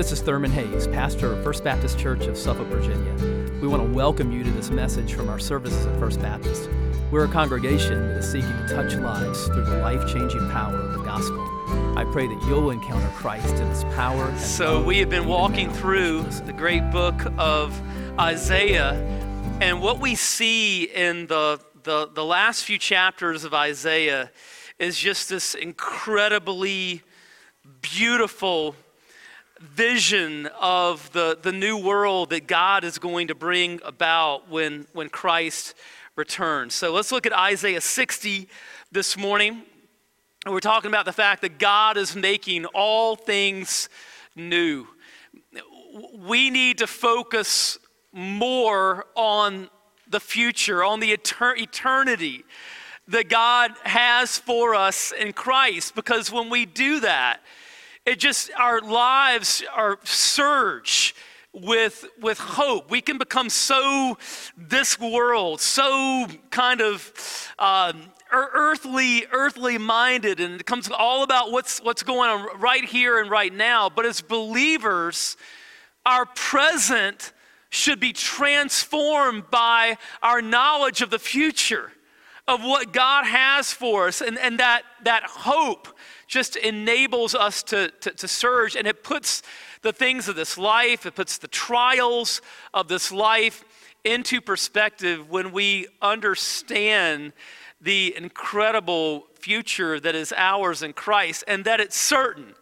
this 0.00 0.12
is 0.12 0.22
Thurman 0.22 0.50
Hayes, 0.52 0.86
pastor 0.86 1.30
of 1.30 1.44
First 1.44 1.62
Baptist 1.62 1.98
Church 1.98 2.24
of 2.24 2.38
Suffolk, 2.38 2.68
Virginia. 2.68 3.12
We 3.60 3.68
want 3.68 3.82
to 3.86 3.92
welcome 3.92 4.32
you 4.32 4.42
to 4.42 4.50
this 4.52 4.70
message 4.70 5.12
from 5.12 5.28
our 5.28 5.38
services 5.38 5.84
at 5.84 5.98
First 5.98 6.22
Baptist. 6.22 6.70
We're 7.10 7.26
a 7.26 7.28
congregation 7.28 8.08
that 8.08 8.16
is 8.16 8.32
seeking 8.32 8.50
to 8.50 8.66
touch 8.66 8.94
lives 8.94 9.44
through 9.48 9.66
the 9.66 9.76
life 9.76 10.10
changing 10.10 10.48
power 10.52 10.74
of 10.74 10.94
the 10.94 11.02
gospel. 11.04 11.38
I 11.98 12.08
pray 12.12 12.26
that 12.26 12.42
you'll 12.48 12.70
encounter 12.70 13.08
Christ 13.08 13.56
in 13.56 13.66
his 13.68 13.84
power. 13.94 14.34
so, 14.38 14.82
we 14.82 14.96
have 15.00 15.10
been 15.10 15.26
walking 15.26 15.70
through 15.70 16.22
the 16.46 16.54
great 16.54 16.90
book 16.90 17.20
of 17.36 17.78
Isaiah, 18.18 18.94
and 19.60 19.82
what 19.82 20.00
we 20.00 20.14
see 20.14 20.84
in 20.84 21.26
the, 21.26 21.60
the, 21.82 22.08
the 22.10 22.24
last 22.24 22.64
few 22.64 22.78
chapters 22.78 23.44
of 23.44 23.52
Isaiah 23.52 24.30
is 24.78 24.98
just 24.98 25.28
this 25.28 25.54
incredibly 25.54 27.02
beautiful 27.82 28.74
vision 29.60 30.48
of 30.58 31.12
the, 31.12 31.38
the 31.40 31.52
new 31.52 31.76
world 31.76 32.30
that 32.30 32.46
God 32.46 32.82
is 32.82 32.98
going 32.98 33.28
to 33.28 33.34
bring 33.34 33.78
about 33.84 34.48
when, 34.48 34.86
when 34.94 35.10
Christ 35.10 35.74
returns. 36.16 36.74
So 36.74 36.92
let's 36.92 37.12
look 37.12 37.26
at 37.26 37.32
Isaiah 37.32 37.80
60 37.80 38.48
this 38.90 39.18
morning. 39.18 39.62
We're 40.46 40.60
talking 40.60 40.90
about 40.90 41.04
the 41.04 41.12
fact 41.12 41.42
that 41.42 41.58
God 41.58 41.98
is 41.98 42.16
making 42.16 42.64
all 42.66 43.16
things 43.16 43.90
new. 44.34 44.86
We 46.14 46.48
need 46.48 46.78
to 46.78 46.86
focus 46.86 47.78
more 48.12 49.04
on 49.14 49.68
the 50.08 50.20
future, 50.20 50.82
on 50.82 51.00
the 51.00 51.14
etern- 51.14 51.60
eternity 51.60 52.44
that 53.08 53.28
God 53.28 53.72
has 53.84 54.38
for 54.38 54.74
us 54.74 55.12
in 55.12 55.32
Christ, 55.32 55.94
because 55.94 56.32
when 56.32 56.48
we 56.48 56.64
do 56.64 57.00
that, 57.00 57.40
it 58.06 58.18
just, 58.18 58.50
our 58.58 58.80
lives 58.80 59.62
are 59.74 59.98
surge 60.04 61.14
with, 61.52 62.06
with 62.20 62.38
hope. 62.38 62.90
We 62.90 63.00
can 63.00 63.18
become 63.18 63.50
so 63.50 64.18
this 64.56 64.98
world, 64.98 65.60
so 65.60 66.26
kind 66.50 66.80
of 66.80 67.52
um, 67.58 68.02
earthly, 68.32 69.26
earthly 69.32 69.78
minded, 69.78 70.40
and 70.40 70.60
it 70.60 70.66
comes 70.66 70.88
all 70.90 71.22
about 71.22 71.50
what's, 71.50 71.80
what's 71.80 72.02
going 72.02 72.30
on 72.30 72.60
right 72.60 72.84
here 72.84 73.20
and 73.20 73.30
right 73.30 73.52
now. 73.52 73.90
But 73.90 74.06
as 74.06 74.20
believers, 74.20 75.36
our 76.06 76.26
present 76.26 77.32
should 77.70 78.00
be 78.00 78.12
transformed 78.12 79.50
by 79.50 79.96
our 80.22 80.40
knowledge 80.40 81.02
of 81.02 81.10
the 81.10 81.18
future, 81.18 81.92
of 82.48 82.62
what 82.62 82.92
God 82.92 83.24
has 83.24 83.72
for 83.72 84.08
us, 84.08 84.20
and, 84.20 84.38
and 84.38 84.58
that, 84.58 84.82
that 85.04 85.22
hope 85.24 85.88
just 86.30 86.54
enables 86.54 87.34
us 87.34 87.60
to, 87.64 87.90
to, 88.00 88.12
to 88.12 88.28
surge 88.28 88.76
and 88.76 88.86
it 88.86 89.02
puts 89.02 89.42
the 89.82 89.92
things 89.92 90.28
of 90.28 90.36
this 90.36 90.56
life, 90.56 91.04
it 91.04 91.16
puts 91.16 91.38
the 91.38 91.48
trials 91.48 92.40
of 92.72 92.86
this 92.86 93.10
life 93.10 93.64
into 94.04 94.40
perspective 94.40 95.28
when 95.28 95.50
we 95.50 95.88
understand 96.00 97.32
the 97.80 98.14
incredible 98.16 99.26
future 99.34 99.98
that 99.98 100.14
is 100.14 100.32
ours 100.36 100.82
in 100.82 100.92
Christ 100.92 101.42
and 101.48 101.64
that 101.64 101.80
it's 101.80 101.96
certain 101.96 102.54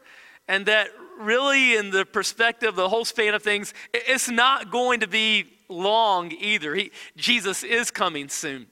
and 0.48 0.64
that 0.64 0.88
really 1.20 1.76
in 1.76 1.90
the 1.90 2.06
perspective 2.06 2.74
the 2.74 2.88
whole 2.88 3.04
span 3.04 3.34
of 3.34 3.42
things 3.42 3.74
it's 3.92 4.30
not 4.30 4.70
going 4.70 5.00
to 5.00 5.08
be 5.08 5.44
long 5.68 6.32
either. 6.32 6.74
He, 6.74 6.90
jesus 7.16 7.62
is 7.62 7.90
coming 7.90 8.30
soon. 8.30 8.68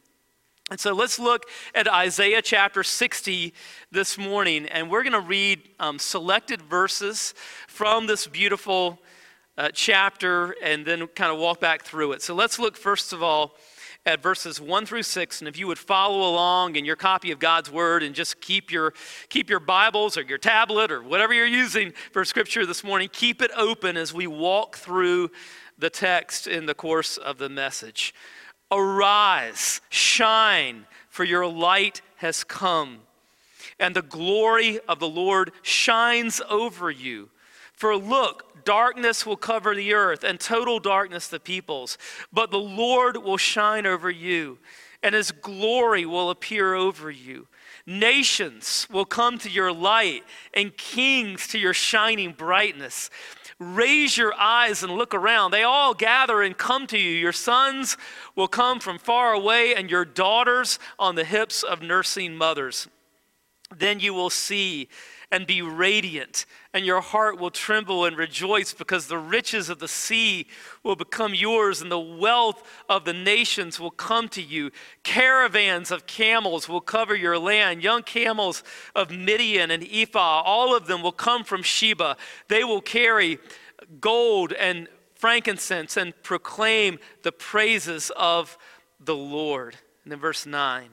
And 0.68 0.80
so 0.80 0.92
let's 0.92 1.20
look 1.20 1.44
at 1.76 1.86
Isaiah 1.86 2.42
chapter 2.42 2.82
60 2.82 3.54
this 3.96 4.18
morning, 4.18 4.66
and 4.66 4.90
we're 4.90 5.02
going 5.02 5.14
to 5.14 5.20
read 5.20 5.58
um, 5.80 5.98
selected 5.98 6.60
verses 6.60 7.32
from 7.66 8.06
this 8.06 8.26
beautiful 8.26 8.98
uh, 9.56 9.70
chapter 9.72 10.54
and 10.62 10.84
then 10.84 11.06
kind 11.06 11.32
of 11.32 11.38
walk 11.38 11.60
back 11.60 11.82
through 11.82 12.12
it. 12.12 12.20
So 12.20 12.34
let's 12.34 12.58
look 12.58 12.76
first 12.76 13.14
of 13.14 13.22
all 13.22 13.54
at 14.04 14.22
verses 14.22 14.60
1 14.60 14.84
through 14.84 15.02
6 15.02 15.40
and 15.40 15.48
if 15.48 15.58
you 15.58 15.66
would 15.66 15.78
follow 15.78 16.28
along 16.28 16.76
in 16.76 16.84
your 16.84 16.94
copy 16.94 17.32
of 17.32 17.38
God's 17.38 17.72
word 17.72 18.02
and 18.02 18.14
just 18.14 18.38
keep 18.42 18.70
your 18.70 18.92
keep 19.30 19.48
your 19.48 19.60
Bibles 19.60 20.18
or 20.18 20.22
your 20.22 20.36
tablet 20.36 20.92
or 20.92 21.02
whatever 21.02 21.32
you're 21.32 21.46
using 21.46 21.94
for 22.12 22.22
scripture 22.26 22.66
this 22.66 22.84
morning 22.84 23.08
keep 23.10 23.40
it 23.40 23.50
open 23.56 23.96
as 23.96 24.12
we 24.12 24.26
walk 24.26 24.76
through 24.76 25.30
the 25.78 25.88
text 25.88 26.46
in 26.46 26.66
the 26.66 26.74
course 26.74 27.16
of 27.16 27.38
the 27.38 27.48
message. 27.48 28.12
Arise, 28.70 29.80
shine, 29.88 30.84
for 31.08 31.24
your 31.24 31.46
light 31.46 32.02
has 32.16 32.44
come, 32.44 32.98
and 33.78 33.94
the 33.94 34.02
glory 34.02 34.80
of 34.88 34.98
the 34.98 35.08
Lord 35.08 35.52
shines 35.62 36.40
over 36.48 36.90
you. 36.90 37.30
For 37.72 37.94
look, 37.94 38.64
darkness 38.64 39.26
will 39.26 39.36
cover 39.36 39.74
the 39.74 39.92
earth, 39.92 40.24
and 40.24 40.40
total 40.40 40.80
darkness 40.80 41.28
the 41.28 41.38
peoples. 41.38 41.98
But 42.32 42.50
the 42.50 42.58
Lord 42.58 43.18
will 43.18 43.36
shine 43.36 43.86
over 43.86 44.10
you, 44.10 44.58
and 45.02 45.14
his 45.14 45.30
glory 45.30 46.06
will 46.06 46.30
appear 46.30 46.74
over 46.74 47.10
you. 47.10 47.48
Nations 47.84 48.88
will 48.90 49.04
come 49.04 49.38
to 49.38 49.50
your 49.50 49.72
light, 49.72 50.24
and 50.54 50.76
kings 50.76 51.46
to 51.48 51.58
your 51.58 51.74
shining 51.74 52.32
brightness. 52.32 53.10
Raise 53.58 54.16
your 54.16 54.34
eyes 54.34 54.82
and 54.82 54.92
look 54.92 55.14
around. 55.14 55.50
They 55.50 55.62
all 55.62 55.94
gather 55.94 56.42
and 56.42 56.56
come 56.56 56.86
to 56.88 56.98
you. 56.98 57.10
Your 57.10 57.32
sons 57.32 57.96
will 58.34 58.48
come 58.48 58.80
from 58.80 58.98
far 58.98 59.32
away, 59.32 59.74
and 59.74 59.90
your 59.90 60.04
daughters 60.04 60.78
on 60.98 61.14
the 61.14 61.24
hips 61.24 61.62
of 61.62 61.82
nursing 61.82 62.36
mothers. 62.36 62.88
Then 63.74 64.00
you 64.00 64.14
will 64.14 64.30
see 64.30 64.88
and 65.32 65.44
be 65.44 65.60
radiant, 65.60 66.46
and 66.72 66.86
your 66.86 67.00
heart 67.00 67.38
will 67.40 67.50
tremble 67.50 68.04
and 68.04 68.16
rejoice 68.16 68.72
because 68.72 69.08
the 69.08 69.18
riches 69.18 69.68
of 69.68 69.80
the 69.80 69.88
sea 69.88 70.46
will 70.84 70.94
become 70.94 71.34
yours, 71.34 71.82
and 71.82 71.90
the 71.90 71.98
wealth 71.98 72.62
of 72.88 73.04
the 73.04 73.12
nations 73.12 73.80
will 73.80 73.90
come 73.90 74.28
to 74.28 74.42
you. 74.42 74.70
Caravans 75.02 75.90
of 75.90 76.06
camels 76.06 76.68
will 76.68 76.80
cover 76.80 77.16
your 77.16 77.38
land, 77.38 77.82
young 77.82 78.04
camels 78.04 78.62
of 78.94 79.10
Midian 79.10 79.72
and 79.72 79.82
Ephah, 79.82 80.42
all 80.44 80.76
of 80.76 80.86
them 80.86 81.02
will 81.02 81.10
come 81.10 81.42
from 81.42 81.64
Sheba. 81.64 82.16
They 82.46 82.62
will 82.62 82.80
carry 82.80 83.38
gold 84.00 84.52
and 84.52 84.86
frankincense 85.16 85.96
and 85.96 86.14
proclaim 86.22 87.00
the 87.22 87.32
praises 87.32 88.12
of 88.16 88.56
the 89.00 89.16
Lord. 89.16 89.76
And 90.04 90.12
then 90.12 90.20
verse 90.20 90.46
9 90.46 90.88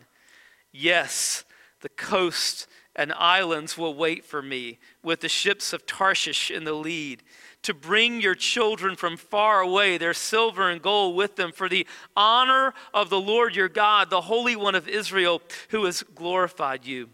Yes, 0.71 1.43
the 1.83 1.89
coast 1.89 2.65
and 2.95 3.11
islands 3.13 3.77
will 3.77 3.93
wait 3.93 4.23
for 4.23 4.41
me, 4.41 4.79
with 5.03 5.19
the 5.19 5.29
ships 5.29 5.73
of 5.73 5.85
Tarshish 5.85 6.49
in 6.49 6.63
the 6.63 6.73
lead, 6.73 7.23
to 7.63 7.73
bring 7.73 8.21
your 8.21 8.35
children 8.35 8.95
from 8.95 9.17
far 9.17 9.61
away, 9.61 9.97
their 9.97 10.13
silver 10.13 10.69
and 10.69 10.81
gold 10.81 11.15
with 11.15 11.35
them, 11.35 11.51
for 11.51 11.67
the 11.67 11.85
honor 12.15 12.73
of 12.93 13.09
the 13.09 13.19
Lord 13.19 13.55
your 13.55 13.67
God, 13.67 14.09
the 14.09 14.21
Holy 14.21 14.55
One 14.55 14.75
of 14.75 14.87
Israel, 14.87 15.41
who 15.69 15.83
has 15.85 16.03
glorified 16.15 16.85
you. 16.85 17.09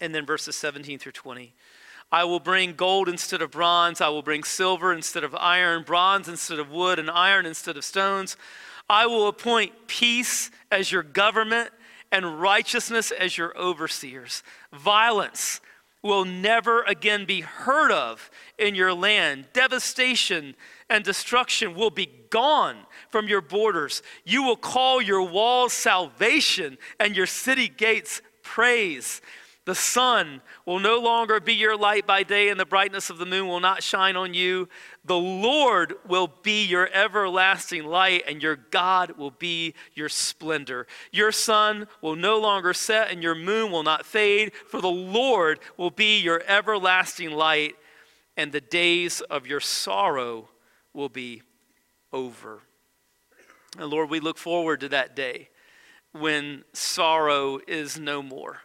And 0.00 0.14
then 0.14 0.24
verses 0.24 0.54
17 0.56 0.98
through 0.98 1.12
20. 1.12 1.52
I 2.12 2.24
will 2.24 2.40
bring 2.40 2.74
gold 2.74 3.08
instead 3.08 3.42
of 3.42 3.50
bronze. 3.50 4.00
I 4.00 4.08
will 4.08 4.22
bring 4.22 4.44
silver 4.44 4.92
instead 4.92 5.24
of 5.24 5.34
iron, 5.34 5.82
bronze 5.82 6.28
instead 6.28 6.60
of 6.60 6.70
wood, 6.70 7.00
and 7.00 7.10
iron 7.10 7.44
instead 7.44 7.76
of 7.76 7.84
stones. 7.84 8.36
I 8.88 9.06
will 9.06 9.26
appoint 9.26 9.88
peace 9.88 10.50
as 10.70 10.92
your 10.92 11.02
government 11.02 11.70
and 12.14 12.40
righteousness 12.40 13.10
as 13.10 13.36
your 13.36 13.58
overseers. 13.58 14.44
Violence 14.72 15.60
will 16.00 16.24
never 16.24 16.82
again 16.84 17.24
be 17.24 17.40
heard 17.40 17.90
of 17.90 18.30
in 18.56 18.76
your 18.76 18.94
land. 18.94 19.48
Devastation 19.52 20.54
and 20.88 21.02
destruction 21.02 21.74
will 21.74 21.90
be 21.90 22.08
gone 22.30 22.76
from 23.08 23.26
your 23.26 23.40
borders. 23.40 24.00
You 24.24 24.44
will 24.44 24.56
call 24.56 25.02
your 25.02 25.22
walls 25.22 25.72
salvation 25.72 26.78
and 27.00 27.16
your 27.16 27.26
city 27.26 27.66
gates 27.66 28.22
praise. 28.42 29.20
The 29.64 29.74
sun 29.74 30.40
will 30.66 30.78
no 30.78 31.00
longer 31.00 31.40
be 31.40 31.54
your 31.54 31.76
light 31.76 32.06
by 32.06 32.22
day, 32.22 32.50
and 32.50 32.60
the 32.60 32.66
brightness 32.66 33.08
of 33.10 33.18
the 33.18 33.26
moon 33.26 33.48
will 33.48 33.60
not 33.60 33.82
shine 33.82 34.14
on 34.14 34.34
you. 34.34 34.68
The 35.04 35.18
Lord 35.18 35.94
will 36.06 36.32
be 36.42 36.64
your 36.64 36.88
everlasting 36.92 37.84
light, 37.84 38.24
and 38.26 38.42
your 38.42 38.56
God 38.56 39.18
will 39.18 39.30
be 39.30 39.74
your 39.94 40.08
splendor. 40.08 40.86
Your 41.12 41.30
sun 41.30 41.88
will 42.00 42.16
no 42.16 42.38
longer 42.38 42.72
set, 42.72 43.10
and 43.10 43.22
your 43.22 43.34
moon 43.34 43.70
will 43.70 43.82
not 43.82 44.06
fade, 44.06 44.52
for 44.68 44.80
the 44.80 44.88
Lord 44.88 45.60
will 45.76 45.90
be 45.90 46.20
your 46.20 46.42
everlasting 46.46 47.30
light, 47.32 47.76
and 48.36 48.50
the 48.50 48.60
days 48.60 49.20
of 49.22 49.46
your 49.46 49.60
sorrow 49.60 50.48
will 50.92 51.10
be 51.10 51.42
over. 52.12 52.62
And 53.78 53.90
Lord, 53.90 54.08
we 54.08 54.20
look 54.20 54.38
forward 54.38 54.80
to 54.80 54.88
that 54.90 55.14
day 55.14 55.48
when 56.12 56.64
sorrow 56.72 57.58
is 57.66 57.98
no 57.98 58.22
more 58.22 58.60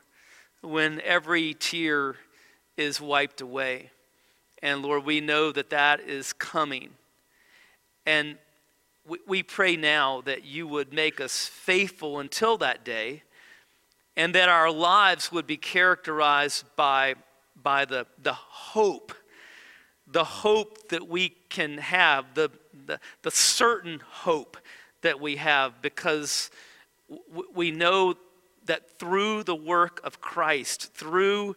when 0.62 1.00
every 1.02 1.54
tear 1.54 2.16
is 2.78 3.00
wiped 3.00 3.42
away. 3.42 3.92
And 4.62 4.82
Lord, 4.82 5.06
we 5.06 5.22
know 5.22 5.52
that 5.52 5.70
that 5.70 6.02
is 6.02 6.34
coming. 6.34 6.92
And 8.06 8.38
we, 9.28 9.44
pray 9.44 9.76
now 9.76 10.22
that 10.22 10.44
you 10.44 10.68
would 10.68 10.94
make 10.94 11.20
us 11.20 11.48
faithful 11.48 12.20
until 12.20 12.58
that 12.58 12.86
day 12.86 13.24
and 14.16 14.36
that 14.36 14.50
our 14.50 14.72
lives 14.72 15.32
would 15.32 15.48
be 15.48 15.58
characterized 15.58 16.66
by, 16.76 17.16
by 17.62 17.86
the, 17.86 18.06
the 18.22 18.34
hope 18.34 19.14
the 20.12 20.24
hope 20.24 20.90
that 20.90 21.08
we 21.08 21.30
can 21.50 21.78
have, 21.78 22.34
the, 22.34 22.50
the, 22.88 23.00
the 23.22 23.32
certain 23.32 24.02
hope 24.10 24.58
that 25.02 25.20
we 25.20 25.36
have, 25.36 25.82
because 25.82 26.50
we 27.54 27.72
know 27.72 28.16
that 28.66 28.98
through 28.98 29.44
the 29.44 29.56
work 29.56 30.02
of 30.04 30.20
Christ, 30.20 30.94
through 30.94 31.56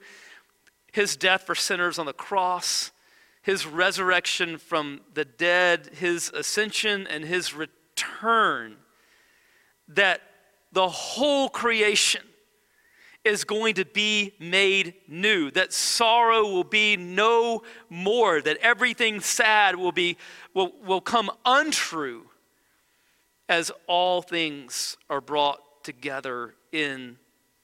his 0.93 1.17
death 1.17 1.43
for 1.43 1.55
sinners 1.55 1.99
on 1.99 2.06
the 2.06 2.12
cross, 2.12 2.93
his 3.43 3.67
resurrection 3.67 4.59
from 4.59 5.00
the 5.15 5.25
dead, 5.25 5.91
his 5.94 6.31
ascension, 6.31 7.06
and 7.09 7.25
his 7.25 7.55
return, 7.55 8.77
that 9.89 10.21
the 10.71 10.89
whole 10.89 11.49
creation 11.49 12.23
is 13.25 13.44
going 13.44 13.75
to 13.75 13.85
be 13.85 14.33
made 14.39 14.94
new, 15.06 15.50
that 15.53 15.73
sorrow 15.73 16.43
will 16.43 16.65
be 16.65 16.97
no 16.97 17.62
more, 17.88 18.41
that 18.41 18.56
everything 18.59 19.21
sad 19.21 19.77
will, 19.77 19.93
be, 19.93 20.17
will, 20.55 20.73
will 20.85 21.00
come 21.00 21.31
untrue 21.45 22.27
as 23.49 23.71
all 23.87 24.23
things 24.23 24.97
are 25.09 25.21
brought 25.21 25.85
together 25.85 26.55
in 26.73 27.17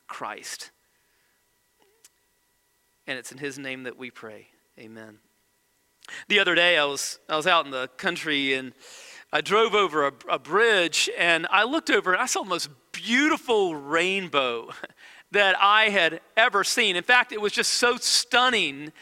Christ. 0.06 0.70
And 3.08 3.18
it's 3.18 3.32
in 3.32 3.38
his 3.38 3.58
name 3.58 3.84
that 3.84 3.96
we 3.96 4.10
pray. 4.10 4.48
Amen. 4.78 5.18
The 6.28 6.38
other 6.40 6.54
day, 6.54 6.76
I 6.76 6.84
was, 6.84 7.18
I 7.26 7.36
was 7.36 7.46
out 7.46 7.64
in 7.64 7.70
the 7.70 7.88
country 7.96 8.52
and 8.52 8.74
I 9.32 9.40
drove 9.40 9.74
over 9.74 10.06
a, 10.06 10.12
a 10.28 10.38
bridge 10.38 11.08
and 11.16 11.46
I 11.50 11.64
looked 11.64 11.88
over 11.88 12.12
and 12.12 12.20
I 12.20 12.26
saw 12.26 12.42
the 12.42 12.50
most 12.50 12.68
beautiful 12.92 13.74
rainbow 13.74 14.68
that 15.32 15.56
I 15.58 15.88
had 15.88 16.20
ever 16.36 16.62
seen. 16.64 16.96
In 16.96 17.02
fact, 17.02 17.32
it 17.32 17.40
was 17.40 17.52
just 17.52 17.74
so 17.74 17.96
stunning 17.96 18.92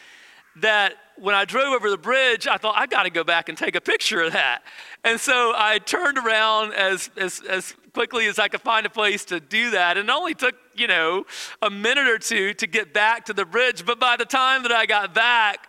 that 0.55 0.93
when 1.17 1.35
I 1.35 1.43
drove 1.43 1.73
over 1.73 1.89
the 1.89 1.97
bridge, 1.97 2.47
I 2.47 2.55
thought, 2.55 2.75
I 2.77 2.87
got 2.87 3.03
to 3.03 3.09
go 3.09 3.25
back 3.25 3.49
and 3.49 3.57
take 3.57 3.75
a 3.75 3.81
picture 3.81 4.21
of 4.21 4.31
that. 4.31 4.63
And 5.03 5.19
so 5.19 5.51
I 5.53 5.79
turned 5.79 6.17
around 6.17 6.73
as, 6.73 7.09
as, 7.17 7.41
as 7.49 7.75
quickly 7.97 8.27
as 8.27 8.37
I 8.37 8.47
could 8.47 8.61
find 8.61 8.85
a 8.85 8.91
place 8.91 9.25
to 9.25 9.39
do 9.39 9.71
that. 9.71 9.97
And 9.97 10.07
it 10.07 10.11
only 10.13 10.35
took, 10.35 10.53
you 10.75 10.85
know, 10.85 11.25
a 11.63 11.69
minute 11.71 12.07
or 12.07 12.19
two 12.19 12.53
to 12.53 12.67
get 12.67 12.93
back 12.93 13.25
to 13.25 13.33
the 13.33 13.43
bridge. 13.43 13.87
But 13.87 13.99
by 13.99 14.15
the 14.17 14.23
time 14.23 14.61
that 14.61 14.71
I 14.71 14.85
got 14.85 15.15
back, 15.15 15.67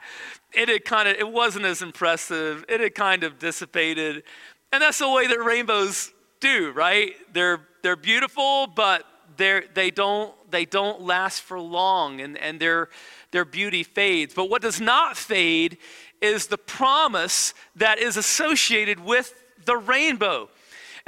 it 0.52 0.69
had 0.69 0.84
kind 0.84 1.08
of, 1.08 1.16
it 1.16 1.26
wasn't 1.26 1.64
as 1.64 1.80
impressive. 1.80 2.66
It 2.69 2.80
had 2.80 2.94
kind 2.94 3.25
of 3.25 3.38
dissipated. 3.38 4.25
And 4.72 4.82
that's 4.82 4.98
the 4.98 5.08
way 5.08 5.26
that 5.26 5.42
rainbows 5.42 6.12
do, 6.38 6.70
right? 6.72 7.12
They're, 7.32 7.66
they're 7.82 7.96
beautiful, 7.96 8.66
but 8.66 9.06
they're, 9.38 9.64
they, 9.72 9.90
don't, 9.90 10.34
they 10.50 10.66
don't 10.66 11.00
last 11.00 11.40
for 11.40 11.58
long 11.58 12.20
and, 12.20 12.36
and 12.36 12.60
their, 12.60 12.90
their 13.30 13.46
beauty 13.46 13.84
fades. 13.84 14.34
But 14.34 14.50
what 14.50 14.60
does 14.60 14.82
not 14.82 15.16
fade 15.16 15.78
is 16.20 16.48
the 16.48 16.58
promise 16.58 17.54
that 17.76 17.98
is 17.98 18.19
associated 18.19 19.00
with 19.00 19.32
the 19.64 19.78
rainbow. 19.78 20.50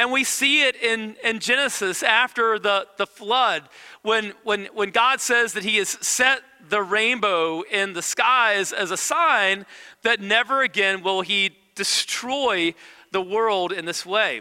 And 0.00 0.10
we 0.10 0.24
see 0.24 0.62
it 0.66 0.76
in, 0.76 1.14
in 1.22 1.40
Genesis 1.40 2.02
after 2.02 2.58
the, 2.58 2.86
the 2.96 3.06
flood 3.06 3.64
when, 4.00 4.32
when, 4.44 4.64
when 4.72 4.92
God 4.92 5.20
says 5.20 5.52
that 5.52 5.62
He 5.62 5.76
has 5.76 5.90
set 5.90 6.40
the 6.70 6.82
rainbow 6.82 7.60
in 7.70 7.92
the 7.92 8.00
skies 8.00 8.72
as 8.72 8.90
a 8.90 8.96
sign 8.96 9.66
that 10.02 10.18
never 10.18 10.62
again 10.62 11.02
will 11.02 11.20
He 11.20 11.54
destroy 11.74 12.74
the 13.12 13.20
world 13.20 13.72
in 13.72 13.84
this 13.84 14.06
way. 14.06 14.40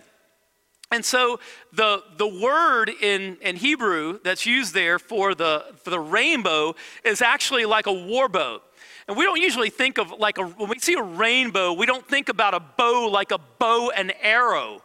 And 0.91 1.03
so 1.03 1.41
the, 1.73 2.03
the 2.15 2.41
word 2.41 2.89
in, 3.01 3.35
in 3.41 3.57
Hebrew 3.57 4.19
that's 4.23 4.45
used 4.45 4.73
there 4.73 4.97
for 4.97 5.35
the, 5.35 5.65
for 5.83 5.89
the 5.89 5.99
rainbow 5.99 6.73
is 7.03 7.21
actually 7.21 7.65
like 7.65 7.85
a 7.85 7.91
war 7.91 8.29
bow. 8.29 8.61
And 9.09 9.17
we 9.17 9.25
don't 9.25 9.41
usually 9.41 9.71
think 9.71 9.97
of 9.97 10.09
like 10.11 10.37
a, 10.37 10.43
when 10.43 10.69
we 10.69 10.79
see 10.79 10.93
a 10.93 11.03
rainbow, 11.03 11.73
we 11.73 11.85
don't 11.85 12.07
think 12.07 12.29
about 12.29 12.53
a 12.53 12.61
bow 12.61 13.09
like 13.11 13.31
a 13.31 13.39
bow 13.59 13.91
and 13.93 14.13
arrow. 14.21 14.83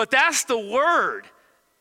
But 0.00 0.10
that's 0.10 0.44
the 0.44 0.58
word 0.58 1.26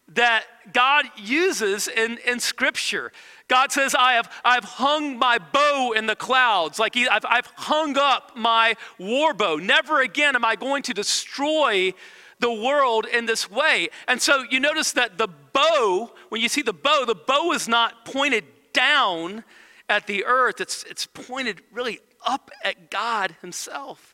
that 0.10 0.44
God 0.74 1.06
uses 1.16 1.88
in, 1.88 2.18
in 2.28 2.42
Scripture. 2.42 3.14
God 3.48 3.72
says, 3.72 3.96
I 3.98 4.16
have, 4.16 4.30
I've 4.44 4.66
hung 4.66 5.18
my 5.18 5.38
bow 5.38 5.94
in 5.96 6.06
the 6.06 6.18
clouds, 6.18 6.80
like 6.80 6.96
he, 6.96 7.08
I've, 7.08 7.24
I've 7.24 7.46
hung 7.56 7.98
up 7.98 8.36
my 8.36 8.76
war 8.98 9.34
bow. 9.34 9.56
Never 9.56 10.02
again 10.02 10.36
am 10.36 10.44
I 10.44 10.58
going 10.58 10.84
to 10.84 10.94
destroy 10.94 11.94
the 12.42 12.52
world 12.52 13.06
in 13.06 13.26
this 13.26 13.50
way. 13.50 13.88
And 14.10 14.22
so 14.22 14.44
you 14.52 14.60
notice 14.60 14.92
that 14.92 15.18
the 15.18 15.30
bow, 15.54 16.12
when 16.28 16.42
you 16.42 16.50
see 16.50 16.62
the 16.62 16.74
bow, 16.74 17.06
the 17.08 17.16
bow 17.16 17.54
is 17.54 17.70
not 17.70 18.04
pointed 18.04 18.44
down 18.74 19.46
at 19.88 20.08
the 20.08 20.26
earth, 20.26 20.60
it's, 20.60 20.84
it's 20.84 21.06
pointed 21.06 21.62
really 21.72 22.02
up 22.28 22.52
at 22.66 22.92
God 22.92 23.38
Himself. 23.40 24.14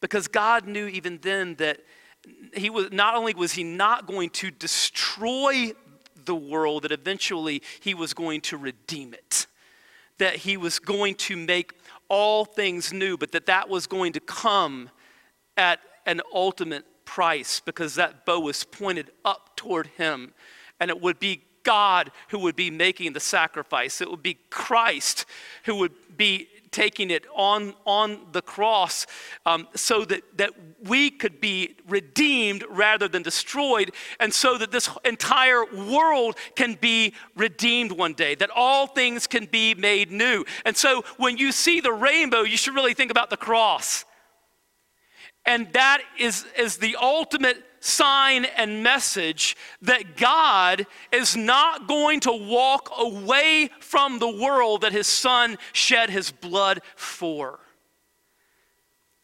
Because 0.00 0.26
God 0.26 0.66
knew 0.66 0.86
even 0.86 1.18
then 1.20 1.56
that 1.56 1.80
he 2.54 2.70
was 2.70 2.90
not 2.92 3.14
only 3.14 3.34
was 3.34 3.52
he 3.52 3.64
not 3.64 4.06
going 4.06 4.30
to 4.30 4.50
destroy 4.50 5.72
the 6.24 6.34
world 6.34 6.82
that 6.82 6.92
eventually 6.92 7.62
he 7.80 7.94
was 7.94 8.14
going 8.14 8.40
to 8.40 8.56
redeem 8.56 9.14
it 9.14 9.46
that 10.18 10.36
he 10.36 10.56
was 10.56 10.78
going 10.78 11.14
to 11.14 11.36
make 11.36 11.74
all 12.08 12.44
things 12.44 12.92
new 12.92 13.16
but 13.16 13.32
that 13.32 13.46
that 13.46 13.68
was 13.68 13.86
going 13.86 14.12
to 14.12 14.20
come 14.20 14.90
at 15.56 15.80
an 16.06 16.20
ultimate 16.32 16.84
price 17.04 17.60
because 17.60 17.94
that 17.94 18.26
bow 18.26 18.40
was 18.40 18.64
pointed 18.64 19.10
up 19.24 19.56
toward 19.56 19.86
him. 19.96 20.34
And 20.78 20.90
it 20.90 21.00
would 21.00 21.18
be 21.18 21.42
God 21.62 22.10
who 22.28 22.38
would 22.40 22.56
be 22.56 22.70
making 22.70 23.14
the 23.14 23.20
sacrifice. 23.20 24.00
It 24.00 24.10
would 24.10 24.22
be 24.22 24.38
Christ 24.50 25.24
who 25.64 25.76
would 25.76 25.92
be 26.16 26.48
taking 26.76 27.10
it 27.10 27.24
on, 27.34 27.72
on 27.86 28.20
the 28.32 28.42
cross 28.42 29.06
um, 29.46 29.66
so 29.74 30.04
that, 30.04 30.22
that 30.36 30.50
we 30.84 31.08
could 31.08 31.40
be 31.40 31.74
redeemed 31.88 32.62
rather 32.68 33.08
than 33.08 33.22
destroyed, 33.22 33.92
and 34.20 34.30
so 34.32 34.58
that 34.58 34.70
this 34.70 34.90
entire 35.06 35.64
world 35.64 36.36
can 36.54 36.74
be 36.74 37.14
redeemed 37.34 37.92
one 37.92 38.12
day, 38.12 38.34
that 38.34 38.50
all 38.54 38.86
things 38.86 39.26
can 39.26 39.46
be 39.46 39.74
made 39.74 40.10
new. 40.10 40.44
And 40.66 40.76
so 40.76 41.02
when 41.16 41.38
you 41.38 41.50
see 41.50 41.80
the 41.80 41.92
rainbow, 41.92 42.42
you 42.42 42.58
should 42.58 42.74
really 42.74 42.94
think 42.94 43.10
about 43.10 43.30
the 43.30 43.38
cross. 43.38 44.04
And 45.46 45.72
that 45.72 46.02
is, 46.18 46.44
is 46.58 46.76
the 46.76 46.96
ultimate 47.00 47.56
sign 47.86 48.44
and 48.44 48.82
message 48.82 49.56
that 49.82 50.16
God 50.16 50.86
is 51.12 51.36
not 51.36 51.86
going 51.86 52.20
to 52.20 52.32
walk 52.32 52.90
away 52.98 53.70
from 53.80 54.18
the 54.18 54.28
world 54.30 54.80
that 54.80 54.92
his 54.92 55.06
son 55.06 55.56
shed 55.72 56.10
his 56.10 56.32
blood 56.32 56.80
for. 56.96 57.60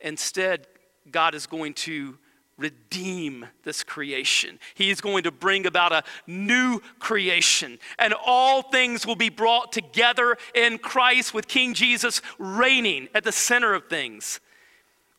Instead, 0.01 0.67
God 1.11 1.35
is 1.35 1.47
going 1.47 1.75
to 1.75 2.19
redeem 2.59 3.47
this 3.65 3.83
creation. 3.83 4.59
He 4.75 4.91
is 4.91 5.01
going 5.01 5.25
to 5.25 5.33
bring 5.33 5.67
about 5.67 5.93
a 5.93 6.05
new 6.27 6.81
creation, 6.99 7.79
and 7.99 8.15
all 8.25 8.63
things 8.63 9.07
will 9.07 9.17
be 9.17 9.31
brought 9.31 9.73
together 9.73 10.37
in 10.55 10.79
Christ 10.79 11.35
with 11.35 11.49
King 11.49 11.75
Jesus 11.75 12.23
reigning 12.39 13.09
at 13.15 13.25
the 13.25 13.33
center 13.33 13.75
of 13.75 13.89
things. 13.89 14.41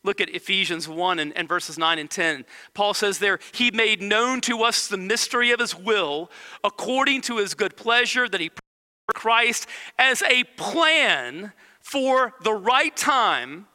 Look 0.04 0.20
at 0.20 0.28
Ephesians 0.28 0.86
1 0.86 1.18
and, 1.18 1.36
and, 1.36 1.48
verses 1.48 1.78
9 1.78 1.98
and 1.98 2.10
10. 2.10 2.44
Paul 2.74 2.92
says 2.92 3.18
there, 3.18 3.40
He 3.52 3.70
made 3.70 4.02
known 4.02 4.42
to 4.42 4.62
us 4.62 4.86
the 4.86 4.98
mystery 4.98 5.50
of 5.50 5.58
His 5.58 5.74
will 5.74 6.30
according 6.62 7.22
to 7.22 7.38
His 7.38 7.54
good 7.54 7.76
pleasure 7.76 8.28
that 8.28 8.40
He 8.40 8.50
Christ 9.12 9.66
as 9.98 10.22
a 10.22 10.44
plan 10.56 11.52
for 11.80 12.34
the 12.42 12.52
right 12.52 12.96
time 12.96 13.66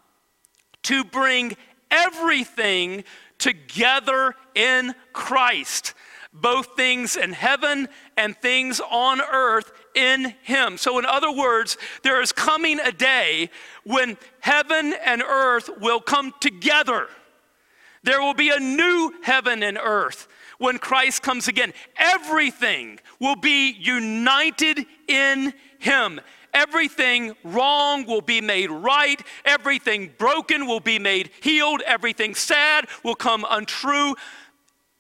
to 0.84 1.04
bring 1.04 1.56
everything 1.92 3.04
together 3.38 4.36
in 4.56 4.94
Christ, 5.14 5.94
both 6.34 6.76
things 6.76 7.16
in 7.16 7.34
heaven 7.34 7.88
and 8.18 8.36
things 8.38 8.82
on 8.92 9.22
earth 9.22 9.72
in 10.00 10.34
him. 10.44 10.78
So, 10.78 10.98
in 10.98 11.06
other 11.06 11.32
words, 11.32 11.78
there 12.04 12.22
is 12.22 12.32
coming 12.32 12.80
a 12.80 12.92
day 12.92 13.50
when 13.84 14.18
heaven 14.40 14.94
and 15.06 15.22
earth 15.22 15.70
will 15.82 16.00
come 16.00 16.34
together. 16.40 17.08
There 18.04 18.22
will 18.22 18.34
be 18.34 18.50
a 18.50 18.60
new 18.60 19.14
heaven 19.24 19.62
and 19.62 19.78
earth 19.78 20.28
when 20.58 20.78
Christ 20.78 21.22
comes 21.22 21.48
again. 21.48 21.74
Everything 21.98 23.00
will 23.20 23.36
be 23.36 23.72
united 23.72 24.86
in 25.08 25.54
him. 25.80 26.22
Everything 26.54 27.36
wrong 27.44 28.06
will 28.06 28.22
be 28.22 28.42
made 28.42 28.72
right. 28.72 29.22
Everything 29.46 30.12
broken 30.18 30.66
will 30.66 30.80
be 30.80 30.98
made 30.98 31.30
healed. 31.42 31.82
Everything 31.86 32.34
sad 32.36 32.88
will 33.04 33.16
come 33.16 33.46
untrue. 33.50 34.16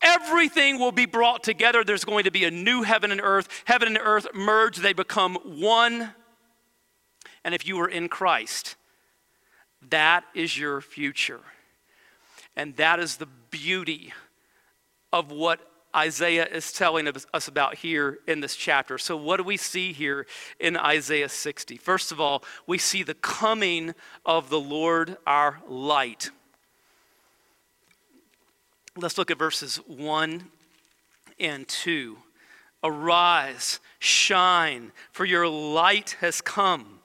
Everything 0.02 0.80
will 0.80 0.92
be 0.92 1.06
brought 1.06 1.44
together. 1.44 1.84
There's 1.84 2.06
going 2.06 2.24
to 2.24 2.32
be 2.32 2.46
a 2.46 2.52
new 2.52 2.84
heaven 2.84 3.12
and 3.12 3.22
earth. 3.22 3.48
Heaven 3.66 3.90
and 3.90 4.00
earth 4.02 4.28
merge, 4.34 4.78
they 4.78 4.94
become 4.94 5.36
one. 5.36 6.14
And 7.44 7.54
if 7.54 7.68
you 7.68 7.80
are 7.82 7.88
in 7.88 8.08
Christ, 8.08 8.76
that 9.90 10.24
is 10.34 10.58
your 10.58 10.82
future. 10.82 11.42
And 12.56 12.76
that 12.78 13.00
is 13.00 13.18
the 13.18 13.28
beauty 13.52 14.14
of 15.12 15.32
what 15.32 15.60
Isaiah 15.96 16.46
is 16.46 16.72
telling 16.72 17.08
us 17.34 17.48
about 17.48 17.76
here 17.76 18.20
in 18.28 18.42
this 18.42 18.56
chapter. 18.56 18.98
So, 18.98 19.18
what 19.18 19.38
do 19.38 19.44
we 19.44 19.58
see 19.58 19.92
here 19.92 20.28
in 20.60 20.78
Isaiah 20.78 21.30
60? 21.30 21.78
First 21.78 22.12
of 22.12 22.22
all, 22.22 22.44
we 22.68 22.78
see 22.78 23.02
the 23.02 23.16
coming 23.16 23.96
of 24.26 24.50
the 24.50 24.60
Lord 24.60 25.18
our 25.26 25.62
light. 25.68 26.30
Let's 29.02 29.18
look 29.18 29.32
at 29.32 29.38
verses 29.38 29.78
1 29.88 30.44
and 31.40 31.68
2. 31.68 32.18
Arise, 32.84 33.80
shine, 34.00 34.92
for 35.12 35.26
your 35.26 35.48
light 35.48 36.18
has 36.22 36.42
come 36.42 37.00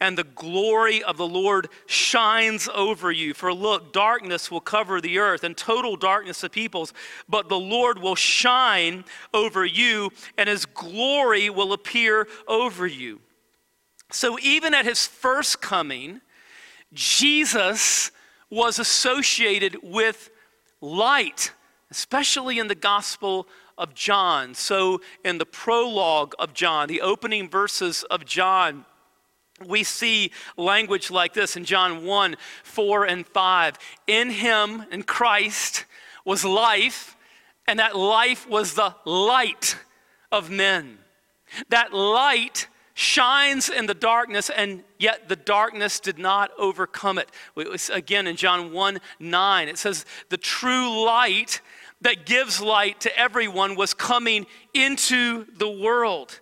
and 0.00 0.18
the 0.18 0.24
glory 0.24 1.02
of 1.02 1.16
the 1.16 1.26
Lord 1.26 1.68
shines 1.86 2.68
over 2.74 3.10
you. 3.10 3.32
For 3.32 3.54
look, 3.54 3.92
darkness 3.92 4.50
will 4.50 4.60
cover 4.60 5.00
the 5.00 5.18
earth 5.18 5.44
and 5.44 5.56
total 5.56 5.96
darkness 5.96 6.42
of 6.42 6.52
peoples, 6.52 6.92
but 7.28 7.48
the 7.48 7.58
Lord 7.58 7.98
will 7.98 8.16
shine 8.16 9.04
over 9.32 9.64
you, 9.64 10.10
and 10.36 10.48
his 10.48 10.66
glory 10.66 11.48
will 11.48 11.72
appear 11.72 12.26
over 12.46 12.86
you. 12.86 13.20
So, 14.10 14.38
even 14.40 14.74
at 14.74 14.84
his 14.84 15.06
first 15.06 15.62
coming, 15.62 16.20
Jesus 16.92 18.10
was 18.50 18.78
associated 18.78 19.78
with 19.82 20.30
light, 20.84 21.52
especially 21.90 22.58
in 22.58 22.68
the 22.68 22.74
Gospel 22.74 23.48
of 23.76 23.94
John. 23.94 24.54
So, 24.54 25.00
in 25.24 25.38
the 25.38 25.46
prologue 25.46 26.34
of 26.38 26.54
John, 26.54 26.88
the 26.88 27.00
opening 27.00 27.48
verses 27.48 28.04
of 28.04 28.24
John, 28.24 28.84
we 29.66 29.82
see 29.82 30.30
language 30.56 31.10
like 31.10 31.32
this 31.32 31.56
in 31.56 31.64
John 31.64 32.04
1 32.04 32.36
4 32.62 33.04
and 33.04 33.26
5. 33.26 33.78
In 34.06 34.30
him, 34.30 34.84
in 34.90 35.02
Christ, 35.02 35.86
was 36.24 36.44
life, 36.44 37.16
and 37.66 37.78
that 37.78 37.96
life 37.96 38.48
was 38.48 38.74
the 38.74 38.94
light 39.04 39.76
of 40.30 40.50
men. 40.50 40.98
That 41.68 41.94
light 41.94 42.68
shines 42.94 43.68
in 43.68 43.86
the 43.86 43.94
darkness, 43.94 44.50
and 44.50 44.84
yet 44.98 45.28
the 45.28 45.36
darkness 45.36 46.00
did 46.00 46.18
not 46.18 46.50
overcome 46.56 47.18
it. 47.18 47.28
it 47.56 47.90
again, 47.92 48.26
in 48.26 48.36
John 48.36 48.72
1 48.72 49.00
9, 49.18 49.68
it 49.68 49.78
says, 49.78 50.06
The 50.30 50.36
true 50.36 51.04
light 51.04 51.60
that 52.00 52.24
gives 52.24 52.60
light 52.60 53.00
to 53.00 53.18
everyone 53.18 53.74
was 53.74 53.94
coming 53.94 54.46
into 54.72 55.46
the 55.56 55.68
world. 55.68 56.40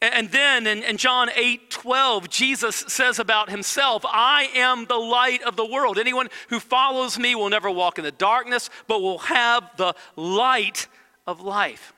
And 0.00 0.28
then 0.30 0.66
in, 0.66 0.82
in, 0.82 0.96
John 0.96 1.30
8 1.34 1.70
12, 1.70 2.28
Jesus 2.28 2.76
says 2.88 3.20
about 3.20 3.50
himself, 3.50 4.04
I 4.04 4.48
am 4.54 4.86
the 4.86 4.96
light 4.96 5.42
of 5.42 5.54
the 5.56 5.64
world. 5.64 5.96
Anyone 5.96 6.28
who 6.48 6.58
follows 6.58 7.18
me 7.18 7.36
will 7.36 7.48
never 7.48 7.70
walk 7.70 7.98
in 7.98 8.04
the 8.04 8.10
darkness, 8.10 8.68
but 8.88 9.00
will 9.00 9.18
have 9.18 9.70
the 9.76 9.94
light 10.16 10.88
of 11.26 11.40
life. 11.40 11.92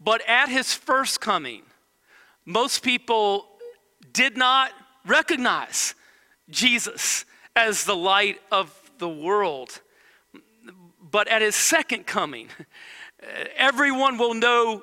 But 0.00 0.26
at 0.26 0.48
his 0.48 0.72
first 0.74 1.20
coming, 1.20 1.62
most 2.46 2.82
people 2.82 3.46
did 4.12 4.36
not 4.36 4.70
recognize 5.04 5.94
Jesus 6.48 7.24
as 7.54 7.84
the 7.84 7.96
light 7.96 8.40
of 8.52 8.72
the 8.98 9.08
world. 9.08 9.80
But 11.02 11.28
at 11.28 11.42
his 11.42 11.56
second 11.56 12.06
coming, 12.06 12.48
everyone 13.56 14.16
will 14.16 14.34
know 14.34 14.82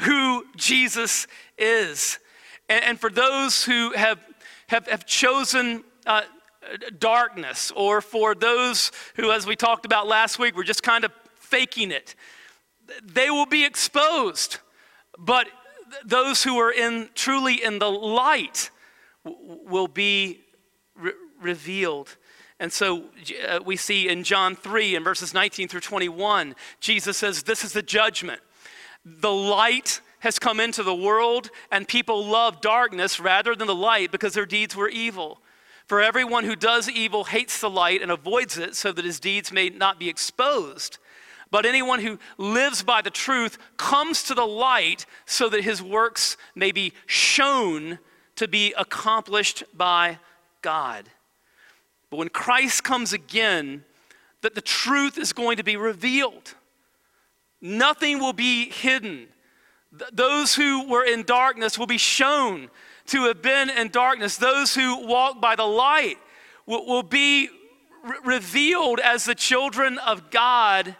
who 0.00 0.46
Jesus 0.56 1.26
is. 1.58 2.18
And, 2.68 2.84
and 2.84 3.00
for 3.00 3.10
those 3.10 3.64
who 3.64 3.92
have, 3.92 4.20
have, 4.68 4.86
have 4.86 5.04
chosen 5.04 5.84
uh, 6.06 6.22
darkness, 6.98 7.72
or 7.74 8.00
for 8.00 8.34
those 8.34 8.92
who, 9.16 9.32
as 9.32 9.46
we 9.46 9.56
talked 9.56 9.84
about 9.84 10.06
last 10.06 10.38
week, 10.38 10.56
were 10.56 10.64
just 10.64 10.82
kind 10.82 11.04
of 11.04 11.12
faking 11.34 11.90
it, 11.90 12.14
they 13.02 13.30
will 13.30 13.46
be 13.46 13.64
exposed. 13.64 14.58
But 15.18 15.48
those 16.04 16.42
who 16.42 16.58
are 16.58 16.72
in 16.72 17.08
truly 17.14 17.62
in 17.62 17.78
the 17.78 17.90
light 17.90 18.70
will 19.24 19.88
be 19.88 20.40
re- 20.96 21.12
revealed. 21.40 22.16
And 22.58 22.72
so 22.72 23.04
uh, 23.48 23.60
we 23.64 23.76
see 23.76 24.08
in 24.08 24.22
John 24.22 24.54
3 24.54 24.94
in 24.94 25.04
verses 25.04 25.34
19 25.34 25.68
through 25.68 25.80
21, 25.80 26.54
Jesus 26.80 27.16
says, 27.16 27.42
This 27.42 27.64
is 27.64 27.72
the 27.72 27.82
judgment. 27.82 28.40
The 29.04 29.32
light 29.32 30.00
has 30.20 30.38
come 30.38 30.60
into 30.60 30.84
the 30.84 30.94
world, 30.94 31.50
and 31.72 31.88
people 31.88 32.24
love 32.24 32.60
darkness 32.60 33.18
rather 33.18 33.56
than 33.56 33.66
the 33.66 33.74
light 33.74 34.12
because 34.12 34.34
their 34.34 34.46
deeds 34.46 34.76
were 34.76 34.88
evil. 34.88 35.40
For 35.86 36.00
everyone 36.00 36.44
who 36.44 36.54
does 36.54 36.88
evil 36.88 37.24
hates 37.24 37.60
the 37.60 37.68
light 37.68 38.00
and 38.00 38.10
avoids 38.10 38.56
it 38.56 38.76
so 38.76 38.92
that 38.92 39.04
his 39.04 39.18
deeds 39.18 39.50
may 39.50 39.68
not 39.68 39.98
be 39.98 40.08
exposed. 40.08 40.98
But 41.52 41.66
anyone 41.66 42.00
who 42.00 42.18
lives 42.38 42.82
by 42.82 43.02
the 43.02 43.10
truth 43.10 43.58
comes 43.76 44.22
to 44.24 44.34
the 44.34 44.46
light 44.46 45.04
so 45.26 45.50
that 45.50 45.62
his 45.62 45.82
works 45.82 46.38
may 46.54 46.72
be 46.72 46.94
shown 47.04 47.98
to 48.36 48.48
be 48.48 48.72
accomplished 48.76 49.62
by 49.74 50.18
God. 50.62 51.10
But 52.08 52.16
when 52.16 52.30
Christ 52.30 52.84
comes 52.84 53.12
again, 53.12 53.84
that 54.40 54.54
the 54.54 54.62
truth 54.62 55.18
is 55.18 55.34
going 55.34 55.58
to 55.58 55.62
be 55.62 55.76
revealed. 55.76 56.54
Nothing 57.60 58.18
will 58.18 58.32
be 58.32 58.70
hidden. 58.70 59.28
Th- 59.96 60.10
those 60.10 60.54
who 60.54 60.88
were 60.88 61.04
in 61.04 61.22
darkness 61.22 61.78
will 61.78 61.86
be 61.86 61.98
shown 61.98 62.70
to 63.08 63.24
have 63.24 63.42
been 63.42 63.68
in 63.68 63.90
darkness. 63.90 64.38
Those 64.38 64.74
who 64.74 65.06
walk 65.06 65.38
by 65.42 65.54
the 65.54 65.66
light 65.66 66.16
will, 66.64 66.86
will 66.86 67.02
be 67.02 67.50
re- 68.02 68.16
revealed 68.24 69.00
as 69.00 69.26
the 69.26 69.34
children 69.34 69.98
of 69.98 70.30
God. 70.30 70.96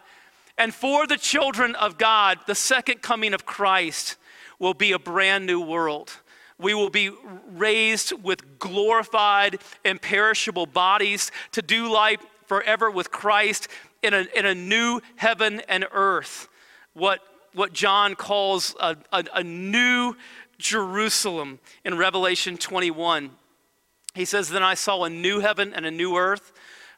And 0.57 0.73
for 0.73 1.07
the 1.07 1.17
children 1.17 1.75
of 1.75 1.97
God, 1.97 2.39
the 2.47 2.55
second 2.55 3.01
coming 3.01 3.33
of 3.33 3.45
Christ 3.45 4.17
will 4.59 4.73
be 4.73 4.91
a 4.91 4.99
brand 4.99 5.45
new 5.45 5.59
world. 5.59 6.11
We 6.59 6.73
will 6.73 6.89
be 6.89 7.11
raised 7.49 8.13
with 8.23 8.59
glorified, 8.59 9.59
imperishable 9.83 10.67
bodies 10.67 11.31
to 11.53 11.61
do 11.61 11.91
life 11.91 12.21
forever 12.45 12.91
with 12.91 13.11
Christ 13.11 13.67
in 14.03 14.13
a, 14.13 14.25
in 14.35 14.45
a 14.45 14.53
new 14.53 15.01
heaven 15.15 15.61
and 15.67 15.85
earth 15.91 16.47
what, 16.93 17.21
what 17.53 17.73
John 17.73 18.15
calls 18.15 18.75
a, 18.79 18.95
a, 19.11 19.25
a 19.35 19.43
new 19.43 20.15
Jerusalem 20.57 21.59
in 21.83 21.97
Revelation 21.97 22.57
21. 22.57 23.31
He 24.13 24.25
says, 24.25 24.49
Then 24.49 24.63
I 24.63 24.75
saw 24.75 25.03
a 25.03 25.09
new 25.09 25.39
heaven 25.39 25.73
and 25.73 25.85
a 25.85 25.91
new 25.91 26.15
earth. 26.15 26.51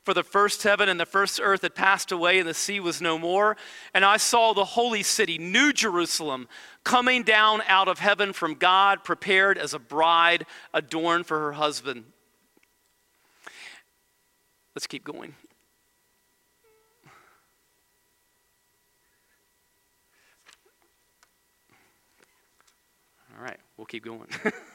For 0.06 0.14
the 0.14 0.24
first 0.24 0.62
heaven 0.62 0.88
and 0.88 1.00
the 1.00 1.06
first 1.08 1.40
earth 1.42 1.64
had 1.64 1.74
passed 1.74 2.12
away, 2.12 2.38
and 2.38 2.48
the 2.48 2.54
sea 2.54 2.80
was 2.80 3.02
no 3.02 3.18
more. 3.18 3.58
And 3.92 4.06
I 4.06 4.18
saw 4.18 4.54
the 4.54 4.64
holy 4.64 5.02
city, 5.02 5.40
New 5.40 5.74
Jerusalem, 5.74 6.48
coming 6.84 7.24
down 7.24 7.64
out 7.68 7.88
of 7.88 7.98
heaven 7.98 8.32
from 8.32 8.54
God, 8.54 9.04
prepared 9.04 9.58
as 9.58 9.74
a 9.74 9.80
bride 9.80 10.46
adorned 10.76 11.26
for 11.26 11.40
her 11.40 11.54
husband. 11.54 12.06
Let's 14.76 14.86
keep 14.86 15.04
going. 15.04 15.34
All 23.36 23.44
right, 23.44 23.58
we'll 23.76 23.86
keep 23.86 24.06
going. 24.06 24.28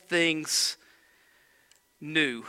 things 0.11 0.75
new. 2.01 2.43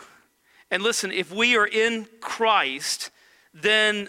And 0.69 0.83
listen, 0.83 1.13
if 1.13 1.33
we 1.33 1.57
are 1.57 1.67
in 1.67 2.09
Christ, 2.21 3.13
then 3.55 4.09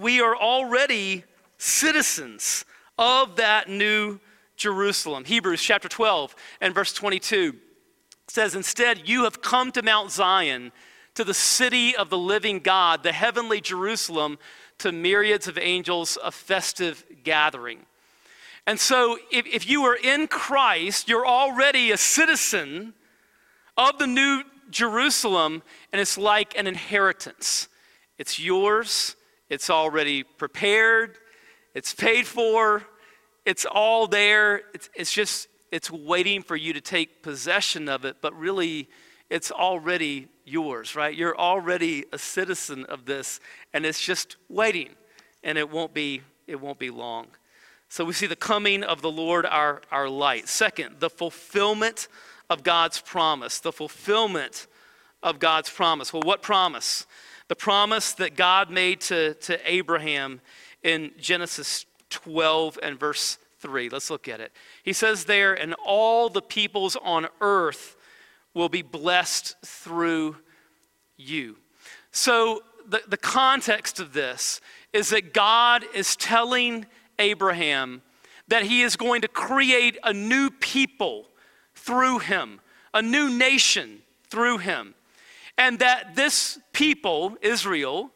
we 0.00 0.22
are 0.22 0.34
already 0.34 1.24
citizens 1.58 2.64
of 2.96 3.36
that 3.36 3.68
new 3.68 4.20
Jerusalem. 4.56 5.26
Hebrews 5.26 5.60
chapter 5.60 5.86
12 5.86 6.34
and 6.62 6.74
verse 6.74 6.94
22 6.94 7.54
says, 8.28 8.54
Instead, 8.54 9.06
you 9.06 9.24
have 9.24 9.42
come 9.42 9.70
to 9.72 9.82
Mount 9.82 10.10
Zion, 10.10 10.72
to 11.14 11.24
the 11.24 11.34
city 11.34 11.94
of 11.94 12.08
the 12.08 12.18
living 12.18 12.60
God, 12.60 13.02
the 13.02 13.12
heavenly 13.12 13.60
Jerusalem, 13.60 14.38
to 14.78 14.92
myriads 14.92 15.46
of 15.46 15.58
angels, 15.58 16.16
a 16.24 16.32
festive 16.32 17.04
gathering. 17.22 17.80
And 18.66 18.80
so, 18.80 19.18
if, 19.30 19.46
if 19.46 19.68
you 19.68 19.84
are 19.84 19.96
in 19.96 20.26
Christ, 20.26 21.08
you're 21.08 21.26
already 21.26 21.90
a 21.90 21.96
citizen 21.96 22.94
of 23.76 23.98
the 23.98 24.06
new 24.06 24.42
Jerusalem, 24.70 25.62
and 25.92 26.00
it's 26.00 26.16
like 26.16 26.58
an 26.58 26.66
inheritance. 26.66 27.68
It's 28.18 28.38
yours, 28.38 29.16
it's 29.50 29.68
already 29.68 30.22
prepared, 30.22 31.18
it's 31.74 31.92
paid 31.92 32.26
for, 32.26 32.84
it's 33.44 33.66
all 33.66 34.06
there. 34.06 34.62
It's, 34.72 34.88
it's 34.94 35.12
just, 35.12 35.48
it's 35.70 35.90
waiting 35.90 36.42
for 36.42 36.56
you 36.56 36.72
to 36.72 36.80
take 36.80 37.22
possession 37.22 37.88
of 37.88 38.04
it, 38.04 38.16
but 38.20 38.34
really, 38.34 38.88
it's 39.30 39.50
already 39.50 40.28
yours, 40.44 40.94
right? 40.94 41.14
You're 41.14 41.36
already 41.36 42.04
a 42.12 42.18
citizen 42.18 42.84
of 42.86 43.04
this, 43.04 43.40
and 43.72 43.84
it's 43.84 44.00
just 44.00 44.36
waiting, 44.48 44.90
and 45.42 45.58
it 45.58 45.68
won't 45.68 45.92
be, 45.92 46.22
it 46.46 46.60
won't 46.60 46.78
be 46.78 46.90
long. 46.90 47.26
So 47.94 48.04
we 48.04 48.12
see 48.12 48.26
the 48.26 48.34
coming 48.34 48.82
of 48.82 49.02
the 49.02 49.10
Lord, 49.12 49.46
our, 49.46 49.80
our 49.92 50.08
light. 50.08 50.48
Second, 50.48 50.96
the 50.98 51.08
fulfillment 51.08 52.08
of 52.50 52.64
God's 52.64 53.00
promise. 53.00 53.60
The 53.60 53.70
fulfillment 53.70 54.66
of 55.22 55.38
God's 55.38 55.70
promise. 55.70 56.12
Well, 56.12 56.24
what 56.24 56.42
promise? 56.42 57.06
The 57.46 57.54
promise 57.54 58.10
that 58.14 58.34
God 58.34 58.68
made 58.68 59.00
to, 59.02 59.34
to 59.34 59.60
Abraham 59.64 60.40
in 60.82 61.12
Genesis 61.20 61.86
12 62.10 62.80
and 62.82 62.98
verse 62.98 63.38
3. 63.60 63.90
Let's 63.90 64.10
look 64.10 64.26
at 64.26 64.40
it. 64.40 64.50
He 64.82 64.92
says 64.92 65.26
there, 65.26 65.54
and 65.54 65.76
all 65.86 66.28
the 66.28 66.42
peoples 66.42 66.96
on 66.96 67.28
earth 67.40 67.94
will 68.54 68.68
be 68.68 68.82
blessed 68.82 69.54
through 69.64 70.38
you. 71.16 71.58
So, 72.10 72.64
the, 72.88 73.02
the 73.06 73.16
context 73.16 74.00
of 74.00 74.14
this 74.14 74.60
is 74.92 75.10
that 75.10 75.32
God 75.32 75.84
is 75.94 76.16
telling 76.16 76.86
Abraham 77.18 78.02
that 78.48 78.64
he 78.64 78.82
is 78.82 78.96
going 78.96 79.22
to 79.22 79.28
create 79.28 79.98
a 80.04 80.12
new 80.12 80.50
people 80.50 81.26
through 81.74 82.18
him, 82.18 82.60
a 82.92 83.00
new 83.00 83.30
nation 83.30 84.02
through 84.28 84.58
him. 84.58 84.94
And 85.56 85.78
that 85.78 86.14
this 86.16 86.58
people, 86.72 87.36
Israel, 87.40 88.10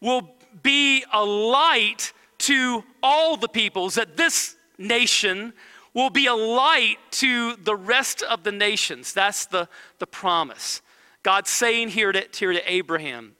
will 0.00 0.28
be 0.62 1.04
a 1.12 1.24
light 1.24 2.12
to 2.38 2.84
all 3.02 3.36
the 3.36 3.48
peoples, 3.48 3.94
that 3.94 4.16
this 4.16 4.56
nation 4.78 5.52
will 5.94 6.10
be 6.10 6.26
a 6.26 6.34
light 6.34 6.96
to 7.10 7.56
the 7.56 7.74
rest 7.74 8.22
of 8.22 8.42
the 8.42 8.52
nations. 8.52 9.12
That's 9.12 9.46
the, 9.46 9.68
the 9.98 10.06
promise. 10.06 10.82
God's 11.22 11.50
saying 11.50 11.90
here 11.90 12.12
to, 12.12 12.26
here 12.34 12.52
to 12.52 12.72
Abraham, 12.72 13.34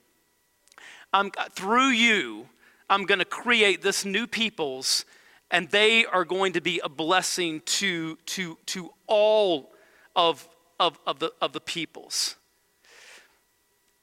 I'm, 1.12 1.30
through 1.52 1.88
you, 1.88 2.46
I'm 2.90 3.04
going 3.04 3.20
to 3.20 3.24
create 3.24 3.82
this 3.82 4.04
new 4.04 4.26
peoples, 4.26 5.04
and 5.48 5.70
they 5.70 6.04
are 6.04 6.24
going 6.24 6.54
to 6.54 6.60
be 6.60 6.80
a 6.82 6.88
blessing 6.88 7.62
to, 7.64 8.16
to, 8.26 8.58
to 8.66 8.92
all 9.06 9.70
of, 10.16 10.48
of, 10.80 10.98
of, 11.06 11.20
the, 11.20 11.32
of 11.40 11.52
the 11.52 11.60
peoples. 11.60 12.34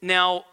Now, 0.02 0.46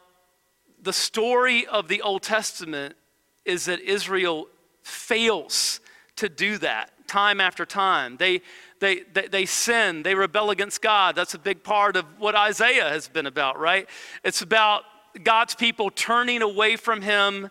the 0.82 0.92
story 0.92 1.64
of 1.66 1.86
the 1.86 2.02
Old 2.02 2.22
Testament 2.22 2.96
is 3.44 3.66
that 3.66 3.80
Israel 3.80 4.48
fails 4.82 5.80
to 6.16 6.28
do 6.28 6.58
that 6.58 6.90
time 7.06 7.40
after 7.40 7.64
time. 7.64 8.16
They, 8.16 8.42
they, 8.80 9.02
they, 9.12 9.28
they, 9.28 9.46
sin, 9.46 10.02
they 10.02 10.16
rebel 10.16 10.50
against 10.50 10.82
God. 10.82 11.14
That's 11.14 11.34
a 11.34 11.38
big 11.38 11.62
part 11.62 11.94
of 11.94 12.04
what 12.18 12.34
Isaiah 12.34 12.88
has 12.88 13.06
been 13.06 13.26
about, 13.26 13.60
right? 13.60 13.88
It's 14.24 14.42
about 14.42 14.82
God's 15.22 15.54
people 15.54 15.90
turning 15.90 16.42
away 16.42 16.74
from 16.74 17.00
Him 17.00 17.50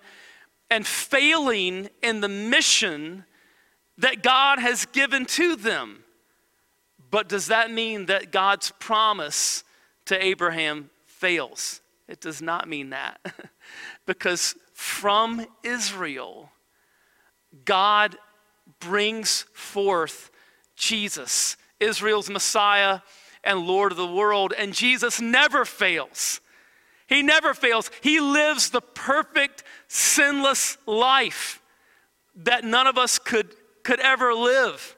and 0.74 0.88
failing 0.88 1.88
in 2.02 2.20
the 2.20 2.28
mission 2.28 3.26
that 4.00 4.24
God 4.24 4.58
has 4.58 4.88
given 4.88 5.24
to 5.28 5.56
them. 5.56 6.04
But 7.12 7.30
does 7.30 7.48
that 7.48 7.70
mean 7.70 8.08
that 8.08 8.32
God's 8.32 8.72
promise 8.80 9.64
to 10.06 10.22
Abraham 10.22 10.90
fails? 11.06 11.80
It 12.08 12.22
does 12.22 12.42
not 12.42 12.68
mean 12.68 12.90
that. 12.90 13.20
because 14.08 14.56
from 14.74 15.46
Israel, 15.62 16.50
God 17.66 18.18
brings 18.80 19.44
forth 19.54 20.32
Jesus, 20.76 21.56
Israel's 21.80 22.32
Messiah 22.32 23.02
and 23.44 23.68
Lord 23.68 23.92
of 23.92 24.00
the 24.00 24.08
world. 24.08 24.56
And 24.58 24.74
Jesus 24.74 25.22
never 25.22 25.66
fails. 25.66 26.42
He 27.08 27.22
never 27.22 27.54
fails. 27.54 27.92
He 28.02 28.20
lives 28.20 28.72
the 28.72 28.82
perfect, 28.82 29.64
sinless 29.94 30.78
life 30.88 31.62
that 32.36 32.64
none 32.64 32.88
of 32.88 32.98
us 32.98 33.20
could, 33.20 33.54
could 33.84 34.00
ever 34.00 34.34
live. 34.34 34.96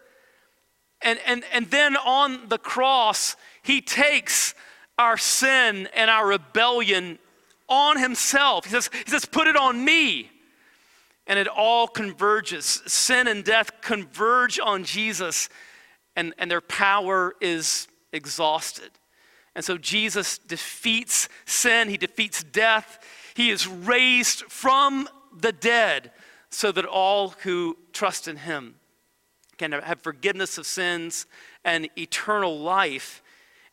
And, 1.02 1.20
and, 1.26 1.44
and 1.52 1.70
then 1.70 1.98
on 1.98 2.48
the 2.48 2.58
cross, 2.58 3.36
he 3.62 3.82
takes 3.82 4.56
our 4.98 5.18
sin 5.18 5.90
and 5.94 6.10
our 6.10 6.26
rebellion 6.26 7.20
on 7.68 8.00
himself. 8.00 8.66
He 8.66 8.72
says, 8.72 8.90
he 9.06 9.12
says, 9.12 9.26
Put 9.26 9.48
it 9.48 9.58
on 9.58 9.84
me 9.84 10.32
and 11.28 11.38
it 11.38 11.48
all 11.48 11.88
converges. 11.88 12.82
Sin 12.88 13.28
and 13.28 13.44
death 13.44 13.82
converge 13.82 14.60
on 14.60 14.86
Jesus, 14.86 15.50
and, 16.16 16.34
and 16.38 16.50
their 16.50 16.62
power 16.62 17.34
is 17.42 17.90
exhausted. 18.14 18.92
And 19.56 19.66
so 19.66 19.78
Jesus 19.78 20.38
defeats 20.38 21.28
sin, 21.46 21.90
he 21.90 21.98
defeats 21.98 22.44
death, 22.44 23.00
he 23.36 23.52
is 23.52 23.68
raised 23.68 24.44
from 24.46 25.08
the 25.38 25.52
dead 25.52 26.12
so 26.50 26.72
that 26.72 26.86
all 26.86 27.30
who 27.44 27.78
trust 27.92 28.28
in 28.28 28.38
him 28.38 28.76
can 29.58 29.74
have 29.74 30.02
forgiveness 30.02 30.58
of 30.58 30.66
sins 30.66 31.28
and 31.66 31.90
eternal 31.98 32.58
life. 32.58 33.22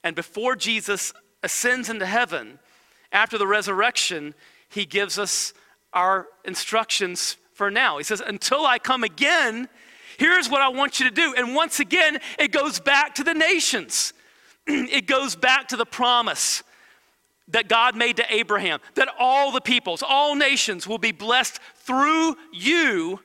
And 0.03 0.17
before 0.17 0.57
Jesus 0.57 1.13
ascends 1.45 1.89
into 1.89 2.07
heaven, 2.07 2.59
after 3.13 3.39
the 3.39 3.47
resurrection, 3.47 4.35
he 4.69 4.85
gives 4.85 5.17
us 5.17 5.55
our 5.93 6.27
instructions 6.45 7.37
for 7.55 7.71
now. 7.71 7.99
He 7.99 8.05
says, 8.05 8.21
Until 8.21 8.67
I 8.67 8.81
come 8.81 9.05
again, 9.05 9.69
here's 10.19 10.49
what 10.51 10.61
I 10.61 10.69
want 10.69 10.99
you 10.99 11.09
to 11.09 11.15
do. 11.15 11.35
And 11.37 11.55
once 11.55 11.79
again, 11.79 12.19
it 12.37 12.51
goes 12.51 12.81
back 12.81 13.15
to 13.17 13.25
the 13.25 13.35
nations, 13.35 14.13
it 14.67 15.07
goes 15.07 15.37
back 15.37 15.69
to 15.69 15.77
the 15.77 15.87
promise 15.87 16.65
that 17.49 17.69
God 17.69 17.97
made 17.97 18.17
to 18.17 18.35
Abraham 18.35 18.81
that 18.95 19.09
all 19.19 19.53
the 19.53 19.61
peoples, 19.61 20.03
all 20.03 20.35
nations 20.35 20.87
will 20.87 20.99
be 20.99 21.13
blessed 21.13 21.61
through 21.75 22.37
you. 22.53 23.21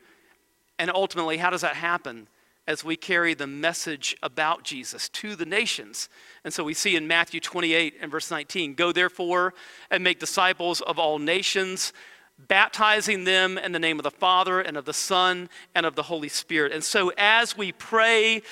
And 0.79 0.91
ultimately, 0.93 1.37
how 1.37 1.49
does 1.49 1.61
that 1.61 1.75
happen? 1.75 2.27
As 2.67 2.83
we 2.83 2.97
carry 2.97 3.33
the 3.33 3.47
message 3.47 4.17
about 4.21 4.63
Jesus 4.63 5.07
to 5.09 5.37
the 5.37 5.45
nations. 5.45 6.09
And 6.43 6.53
so 6.53 6.65
we 6.65 6.73
see 6.73 6.97
in 6.97 7.07
Matthew 7.07 7.39
28 7.39 7.95
and 8.01 8.11
verse 8.11 8.29
19 8.29 8.73
Go 8.73 8.91
therefore 8.91 9.53
and 9.89 10.03
make 10.03 10.19
disciples 10.19 10.81
of 10.81 10.99
all 10.99 11.17
nations 11.17 11.93
baptizing 12.37 13.23
them 13.23 13.57
in 13.57 13.71
the 13.71 13.79
name 13.79 13.97
of 13.99 14.03
the 14.03 14.11
Father 14.11 14.61
and 14.61 14.77
of 14.77 14.85
the 14.85 14.93
Son 14.93 15.49
and 15.73 15.85
of 15.85 15.95
the 15.95 16.03
Holy 16.03 16.29
Spirit. 16.29 16.71
And 16.71 16.83
so 16.83 17.11
as 17.17 17.57
we 17.57 17.71
pray 17.71 18.43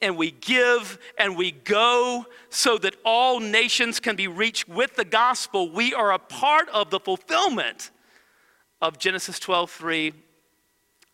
and 0.00 0.16
we 0.16 0.30
give 0.30 0.98
and 1.18 1.36
we 1.36 1.50
go 1.50 2.26
so 2.50 2.78
that 2.78 2.96
all 3.04 3.40
nations 3.40 4.00
can 4.00 4.16
be 4.16 4.28
reached 4.28 4.68
with 4.68 4.96
the 4.96 5.04
gospel, 5.04 5.70
we 5.70 5.94
are 5.94 6.12
a 6.12 6.18
part 6.18 6.68
of 6.70 6.90
the 6.90 7.00
fulfillment 7.00 7.90
of 8.80 8.98
Genesis 8.98 9.38
12:3 9.38 10.12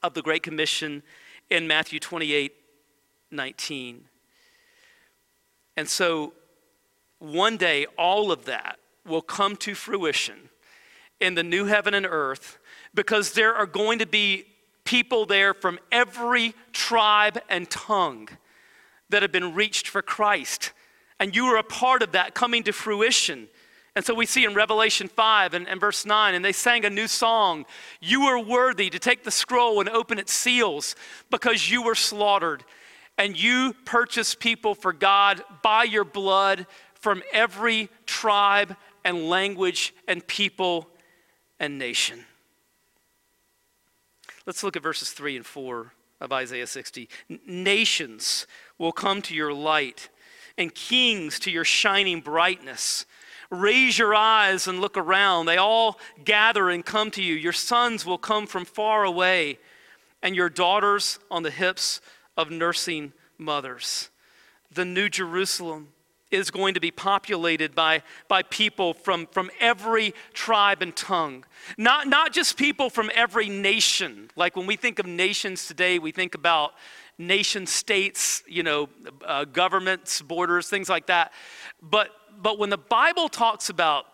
of 0.02 0.14
the 0.14 0.22
Great 0.22 0.42
Commission 0.42 1.02
in 1.50 1.66
Matthew 1.66 2.00
28 2.00 2.54
19. 3.30 4.08
And 5.76 5.88
so 5.88 6.32
one 7.20 7.56
day 7.56 7.86
all 7.96 8.32
of 8.32 8.44
that 8.46 8.78
will 9.06 9.22
come 9.22 9.56
to 9.56 9.74
fruition 9.74 10.48
in 11.20 11.34
the 11.34 11.42
new 11.42 11.66
heaven 11.66 11.94
and 11.94 12.06
earth 12.06 12.58
because 12.94 13.32
there 13.32 13.54
are 13.54 13.66
going 13.66 13.98
to 13.98 14.06
be 14.06 14.46
people 14.84 15.26
there 15.26 15.54
from 15.54 15.78
every 15.92 16.54
tribe 16.72 17.40
and 17.48 17.70
tongue 17.70 18.28
that 19.10 19.22
have 19.22 19.32
been 19.32 19.54
reached 19.54 19.88
for 19.88 20.02
Christ. 20.02 20.72
And 21.18 21.36
you 21.36 21.46
are 21.46 21.58
a 21.58 21.62
part 21.62 22.02
of 22.02 22.12
that 22.12 22.34
coming 22.34 22.62
to 22.64 22.72
fruition. 22.72 23.48
And 23.94 24.04
so 24.04 24.14
we 24.14 24.26
see 24.26 24.44
in 24.44 24.54
Revelation 24.54 25.08
5 25.08 25.54
and, 25.54 25.68
and, 25.68 25.80
verse 25.80 26.06
9, 26.06 26.34
and 26.34 26.44
they 26.44 26.52
sang 26.52 26.84
a 26.84 26.90
new 26.90 27.08
song 27.08 27.66
You 28.00 28.22
are 28.22 28.42
worthy 28.42 28.88
to 28.90 28.98
take 28.98 29.24
the 29.24 29.30
scroll 29.30 29.80
and 29.80 29.88
open 29.88 30.18
its 30.18 30.32
seals 30.32 30.94
because 31.30 31.70
you 31.70 31.82
were 31.82 31.94
slaughtered. 31.94 32.64
And 33.18 33.40
you 33.40 33.74
purchased 33.84 34.40
people 34.40 34.74
for 34.74 34.94
God 34.94 35.42
by 35.62 35.84
your 35.84 36.04
blood 36.04 36.66
from 36.94 37.22
every 37.32 37.90
tribe 38.06 38.76
and 39.04 39.28
language 39.28 39.94
and 40.08 40.26
people 40.26 40.88
and 41.58 41.78
nation. 41.78 42.24
Let's 44.46 44.62
look 44.62 44.76
at 44.76 44.82
verses 44.82 45.10
3 45.10 45.36
and 45.36 45.44
4 45.44 45.92
of 46.20 46.32
Isaiah 46.32 46.66
60. 46.66 47.08
Nations 47.46 48.46
will 48.80 48.92
come 48.92 49.20
to 49.20 49.34
your 49.34 49.52
light, 49.52 50.08
and 50.56 50.74
kings 50.74 51.38
to 51.38 51.50
your 51.50 51.64
shining 51.64 52.20
brightness. 52.20 53.04
Raise 53.50 53.98
your 53.98 54.14
eyes 54.14 54.66
and 54.66 54.80
look 54.80 54.96
around. 54.96 55.44
They 55.44 55.58
all 55.58 55.98
gather 56.24 56.70
and 56.70 56.84
come 56.84 57.10
to 57.12 57.22
you. 57.22 57.34
Your 57.34 57.52
sons 57.52 58.06
will 58.06 58.18
come 58.18 58.46
from 58.46 58.64
far 58.64 59.04
away, 59.04 59.58
and 60.22 60.34
your 60.34 60.48
daughters 60.48 61.18
on 61.30 61.42
the 61.42 61.50
hips 61.50 62.00
of 62.38 62.50
nursing 62.50 63.12
mothers. 63.36 64.08
The 64.72 64.86
New 64.86 65.10
Jerusalem 65.10 65.88
is 66.30 66.50
going 66.50 66.74
to 66.74 66.80
be 66.80 66.90
populated 66.90 67.74
by, 67.74 68.02
by 68.28 68.42
people 68.44 68.94
from, 68.94 69.26
from 69.26 69.50
every 69.60 70.14
tribe 70.32 70.80
and 70.80 70.94
tongue. 70.96 71.44
Not, 71.76 72.06
not 72.06 72.32
just 72.32 72.56
people 72.56 72.88
from 72.88 73.10
every 73.14 73.48
nation. 73.48 74.30
Like 74.36 74.56
when 74.56 74.66
we 74.66 74.76
think 74.76 74.98
of 74.98 75.06
nations 75.06 75.66
today, 75.66 75.98
we 75.98 76.12
think 76.12 76.34
about 76.34 76.72
nation 77.20 77.66
states, 77.66 78.42
you 78.48 78.62
know, 78.62 78.88
uh, 79.24 79.44
governments, 79.44 80.22
borders, 80.22 80.68
things 80.68 80.88
like 80.88 81.06
that. 81.06 81.32
But, 81.82 82.10
but 82.40 82.58
when 82.58 82.70
the 82.70 82.78
Bible 82.78 83.28
talks 83.28 83.68
about 83.68 84.06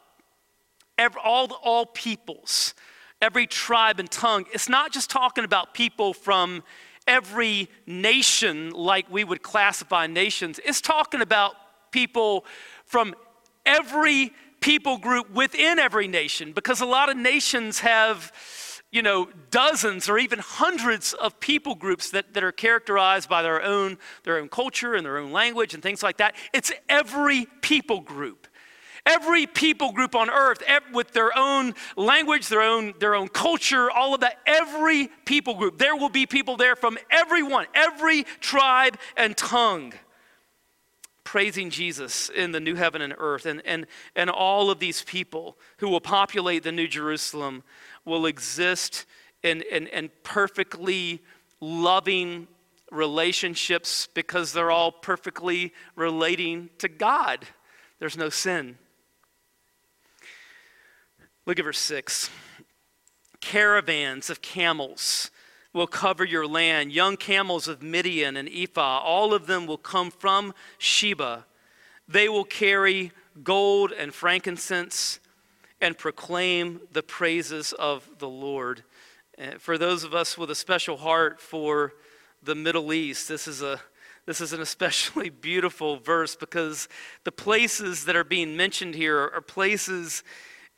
every, 0.99 1.21
all, 1.25 1.53
all 1.63 1.87
peoples, 1.87 2.75
every 3.23 3.47
tribe 3.47 4.01
and 4.01 4.11
tongue, 4.11 4.45
it's 4.53 4.69
not 4.69 4.93
just 4.93 5.09
talking 5.09 5.45
about 5.45 5.73
people 5.73 6.13
from 6.13 6.63
every 7.07 7.69
nation 7.87 8.71
like 8.71 9.11
we 9.11 9.25
would 9.25 9.43
classify 9.43 10.07
nations. 10.07 10.59
It's 10.65 10.81
talking 10.81 11.21
about 11.21 11.55
people 11.93 12.45
from 12.85 13.15
every 13.65 14.33
people 14.61 14.99
group 14.99 15.31
within 15.31 15.79
every 15.79 16.09
nation 16.09 16.53
because 16.53 16.81
a 16.81 16.87
lot 16.87 17.09
of 17.09 17.17
nations 17.17 17.81
have 17.81 18.33
you 18.97 19.03
know 19.03 19.29
dozens 19.51 20.09
or 20.09 20.17
even 20.17 20.39
hundreds 20.39 21.13
of 21.13 21.39
people 21.39 21.75
groups 21.75 22.11
that, 22.11 22.33
that 22.33 22.43
are 22.43 22.51
characterized 22.51 23.29
by 23.29 23.43
their 23.43 23.63
own 23.63 23.99
their 24.25 24.39
own 24.39 24.49
culture 24.49 24.95
and 24.95 25.05
their 25.05 25.19
own 25.19 25.33
language 25.33 25.75
and 25.75 25.83
things 25.83 26.03
like 26.03 26.17
that 26.17 26.35
it's 26.55 26.73
every 26.89 27.47
people 27.61 28.01
group 28.01 28.49
every 29.05 29.47
people 29.47 29.93
group 29.93 30.15
on 30.15 30.31
earth 30.31 30.63
with 30.95 31.13
their 31.13 31.37
own 31.37 31.75
language 31.95 32.49
their 32.49 32.63
own 32.63 32.95
their 32.99 33.15
own 33.15 33.29
culture 33.29 33.91
all 33.91 34.15
of 34.15 34.21
that 34.21 34.39
every 34.47 35.09
people 35.27 35.55
group 35.55 35.77
there 35.77 35.95
will 35.95 36.09
be 36.09 36.25
people 36.25 36.57
there 36.57 36.75
from 36.75 36.97
everyone 37.11 37.67
every 37.75 38.23
tribe 38.41 38.97
and 39.19 39.37
tongue 39.37 39.93
praising 41.27 41.69
Jesus 41.69 42.31
in 42.31 42.53
the 42.53 42.61
new 42.61 42.77
heaven 42.77 43.03
and 43.03 43.13
earth. 43.19 43.45
And, 43.47 43.61
and, 43.67 43.87
and 44.15 44.31
all 44.31 44.71
of 44.71 44.79
these 44.79 45.03
people 45.03 45.59
who 45.79 45.89
will 45.89 46.01
populate 46.01 46.63
the 46.63 46.73
New 46.73 46.87
Jerusalem 46.87 47.65
will 48.07 48.25
exist 48.25 49.05
in, 49.43 49.63
in, 49.71 49.89
in 49.89 50.11
perfectly 50.23 51.21
loving 51.61 52.49
relationships 52.91 54.09
because 54.15 54.53
they're 54.53 54.71
all 54.71 54.93
perfectly 54.93 55.75
relating 55.97 56.71
to 56.79 56.89
God. 56.89 57.47
There's 57.99 58.17
no 58.17 58.31
sin. 58.31 58.79
Look 61.45 61.59
at 61.59 61.65
verse 61.65 61.79
6. 61.79 62.31
Caravans 63.41 64.31
of 64.31 64.41
camels 64.41 65.31
will 65.73 65.87
cover 65.87 66.25
your 66.25 66.47
land. 66.47 66.93
Young 66.93 67.17
camels 67.17 67.69
of 67.69 67.83
Midian 67.83 68.37
and 68.37 68.49
Ephah, 68.49 69.01
all 69.01 69.35
of 69.35 69.47
them 69.47 69.67
will 69.67 69.79
come 69.79 70.11
from 70.11 70.55
Sheba. 70.79 71.47
They 72.09 72.29
will 72.29 72.45
carry 72.45 73.13
gold 73.43 73.93
and 73.93 74.15
frankincense 74.15 75.21
and 75.81 75.97
proclaim 75.97 76.81
the 76.93 77.03
praises 77.03 77.73
of 77.73 78.09
the 78.19 78.29
Lord. 78.29 78.85
Uh, 79.39 79.59
for 79.59 79.77
those 79.77 80.05
of 80.05 80.15
us 80.15 80.39
with 80.39 80.51
a 80.51 80.55
special 80.55 80.97
heart 80.97 81.41
for 81.41 81.93
the 82.43 82.55
Middle 82.55 82.93
East, 82.93 83.29
this 83.29 83.47
is 83.47 83.63
a 83.63 83.81
this 84.27 84.41
is 84.41 84.53
an 84.53 84.61
especially 84.61 85.31
beautiful 85.43 85.99
verse 85.99 86.35
because 86.37 86.89
the 87.25 87.33
places 87.33 88.05
that 88.07 88.17
are 88.17 88.25
being 88.25 88.57
mentioned 88.57 88.95
here 88.95 89.19
are 89.19 89.41
places 89.41 90.25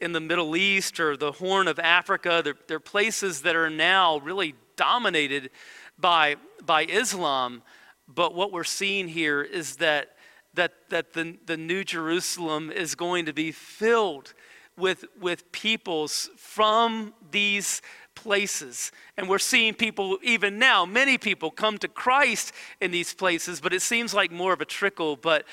in 0.01 0.13
the 0.13 0.21
Middle 0.21 0.55
East 0.55 1.01
or 1.01 1.17
the 1.17 1.33
Horn 1.33 1.67
of 1.67 1.79
Africa. 1.79 2.43
They're, 2.45 2.55
they're 2.69 2.79
places 2.79 3.43
that 3.43 3.57
are 3.57 3.71
now 3.71 4.19
really 4.19 4.55
dominated 4.77 5.51
by, 5.99 6.37
by 6.65 6.85
Islam. 6.85 7.63
But 8.07 8.35
what 8.35 8.53
we're 8.53 8.65
seeing 8.65 9.09
here 9.09 9.43
is 9.43 9.77
that, 9.77 10.11
that, 10.55 10.73
that 10.91 11.15
the, 11.15 11.39
the 11.47 11.57
New 11.57 11.85
Jerusalem 11.85 12.71
is 12.71 12.95
going 12.95 13.27
to 13.27 13.33
be 13.33 13.51
filled 13.51 14.35
with, 14.79 15.05
with 15.21 15.51
peoples 15.53 16.31
from 16.37 17.13
these 17.31 17.83
places. 18.15 18.91
And 19.17 19.29
we're 19.29 19.39
seeing 19.39 19.75
people, 19.75 20.19
even 20.23 20.59
now, 20.59 20.85
many 20.85 21.19
people 21.19 21.53
come 21.53 21.79
to 21.79 21.89
Christ 21.89 22.53
in 22.81 22.91
these 22.91 23.15
places, 23.15 23.61
but 23.61 23.73
it 23.73 23.81
seems 23.81 24.13
like 24.13 24.33
more 24.33 24.53
of 24.53 24.61
a 24.61 24.65
trickle. 24.65 25.15
But 25.15 25.45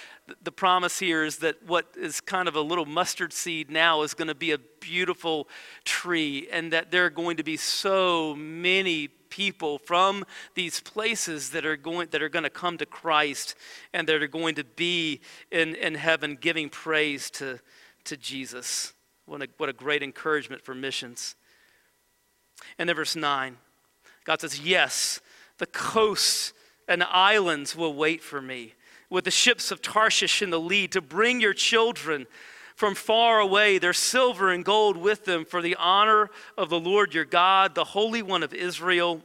the 0.43 0.51
promise 0.51 0.97
here 0.97 1.23
is 1.23 1.37
that 1.37 1.61
what 1.67 1.85
is 1.95 2.21
kind 2.21 2.47
of 2.47 2.55
a 2.55 2.61
little 2.61 2.87
mustard 2.87 3.33
seed 3.33 3.69
now 3.69 4.01
is 4.01 4.15
going 4.15 4.29
to 4.29 4.35
be 4.35 4.51
a 4.51 4.57
beautiful 4.79 5.47
tree, 5.83 6.47
and 6.51 6.73
that 6.73 6.89
there 6.89 7.05
are 7.05 7.11
going 7.11 7.37
to 7.37 7.43
be 7.43 7.55
so 7.55 8.35
many 8.35 9.09
people 9.29 9.77
from 9.77 10.25
these 10.55 10.79
places 10.79 11.51
that 11.51 11.65
are 11.65 11.77
going 11.77 12.07
that 12.11 12.21
are 12.23 12.29
going 12.29 12.43
to 12.43 12.49
come 12.49 12.77
to 12.79 12.85
Christ 12.85 13.55
and 13.93 14.07
that 14.07 14.23
are 14.23 14.27
going 14.27 14.55
to 14.55 14.63
be 14.63 15.21
in, 15.51 15.75
in 15.75 15.93
heaven 15.95 16.35
giving 16.39 16.69
praise 16.69 17.29
to, 17.31 17.59
to 18.05 18.17
Jesus. 18.17 18.94
What 19.25 19.41
a, 19.41 19.47
what 19.57 19.69
a 19.69 19.73
great 19.73 20.03
encouragement 20.03 20.61
for 20.61 20.75
missions. 20.75 21.35
And 22.77 22.87
then 22.87 22.95
verse 22.95 23.15
9, 23.15 23.57
God 24.23 24.41
says, 24.41 24.59
Yes, 24.59 25.19
the 25.57 25.65
coasts 25.65 26.53
and 26.87 27.03
islands 27.03 27.75
will 27.75 27.93
wait 27.93 28.21
for 28.21 28.41
me, 28.41 28.73
with 29.09 29.25
the 29.25 29.31
ships 29.31 29.71
of 29.71 29.81
Tarshish 29.81 30.41
in 30.41 30.49
the 30.49 30.59
lead, 30.59 30.91
to 30.91 31.01
bring 31.01 31.41
your 31.41 31.53
children 31.53 32.27
from 32.75 32.93
far 32.93 33.39
away, 33.39 33.77
their 33.77 33.93
silver 33.93 34.51
and 34.51 34.65
gold 34.65 34.97
with 34.97 35.25
them, 35.25 35.45
for 35.45 35.61
the 35.61 35.75
honor 35.75 36.29
of 36.57 36.69
the 36.69 36.79
Lord 36.79 37.13
your 37.13 37.25
God, 37.25 37.73
the 37.73 37.85
Holy 37.85 38.21
One 38.21 38.43
of 38.43 38.53
Israel, 38.53 39.21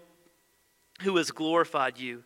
who 1.03 1.17
has 1.17 1.31
glorified 1.31 1.99
you. 1.99 2.23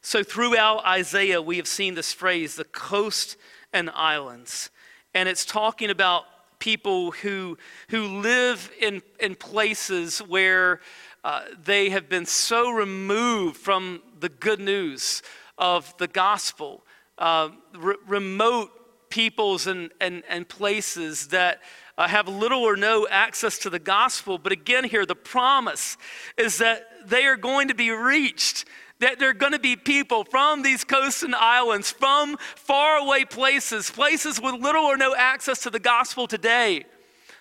So, 0.00 0.22
throughout 0.22 0.84
Isaiah, 0.84 1.42
we 1.42 1.56
have 1.56 1.66
seen 1.66 1.94
this 1.94 2.12
phrase, 2.12 2.54
the 2.54 2.64
coast 2.64 3.36
and 3.72 3.90
islands. 3.90 4.70
And 5.14 5.28
it's 5.28 5.44
talking 5.44 5.90
about 5.90 6.24
people 6.58 7.12
who, 7.12 7.56
who 7.90 8.20
live 8.20 8.70
in, 8.80 9.02
in 9.20 9.34
places 9.34 10.18
where 10.18 10.80
uh, 11.24 11.42
they 11.64 11.90
have 11.90 12.08
been 12.08 12.26
so 12.26 12.70
removed 12.70 13.56
from 13.56 14.02
the 14.20 14.28
good 14.28 14.60
news 14.60 15.22
of 15.56 15.96
the 15.98 16.06
gospel, 16.06 16.84
uh, 17.18 17.50
re- 17.76 17.96
remote 18.06 18.70
peoples 19.10 19.66
and, 19.66 19.90
and, 20.00 20.22
and 20.28 20.48
places 20.48 21.28
that 21.28 21.60
uh, 21.96 22.06
have 22.06 22.28
little 22.28 22.62
or 22.62 22.76
no 22.76 23.08
access 23.10 23.58
to 23.58 23.70
the 23.70 23.78
gospel. 23.78 24.38
But 24.38 24.52
again, 24.52 24.84
here, 24.84 25.04
the 25.04 25.16
promise 25.16 25.96
is 26.36 26.58
that 26.58 26.86
they 27.04 27.24
are 27.26 27.36
going 27.36 27.68
to 27.68 27.74
be 27.74 27.90
reached 27.90 28.64
that 29.00 29.18
there 29.18 29.30
are 29.30 29.34
going 29.34 29.52
to 29.52 29.58
be 29.58 29.76
people 29.76 30.24
from 30.24 30.62
these 30.62 30.84
coasts 30.84 31.22
and 31.22 31.34
islands, 31.34 31.90
from 31.90 32.36
faraway 32.56 33.24
places, 33.24 33.90
places 33.90 34.40
with 34.40 34.54
little 34.54 34.84
or 34.84 34.96
no 34.96 35.14
access 35.14 35.60
to 35.60 35.70
the 35.70 35.78
gospel 35.78 36.26
today, 36.26 36.84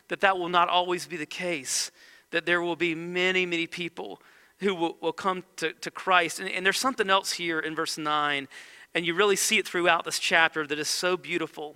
that 0.10 0.22
that 0.22 0.38
will 0.38 0.50
not 0.50 0.70
always 0.70 1.08
be 1.08 1.18
the 1.18 1.26
case. 1.26 1.92
That 2.32 2.46
there 2.46 2.62
will 2.62 2.76
be 2.76 2.94
many, 2.94 3.46
many 3.46 3.68
people 3.68 4.22
who 4.60 4.76
will, 4.76 4.98
will 5.02 5.14
come 5.14 5.44
to, 5.58 5.74
to 5.74 5.92
Christ. 5.92 6.40
And, 6.40 6.50
and 6.50 6.66
there's 6.66 6.80
something 6.80 7.10
else 7.10 7.34
here 7.34 7.60
in 7.60 7.76
verse 7.76 7.98
9, 7.98 8.48
and 8.94 9.06
you 9.06 9.14
really 9.14 9.36
see 9.36 9.58
it 9.58 9.68
throughout 9.68 10.06
this 10.06 10.20
chapter 10.20 10.66
that 10.68 10.80
is 10.80 10.88
so 10.88 11.18
beautiful. 11.18 11.76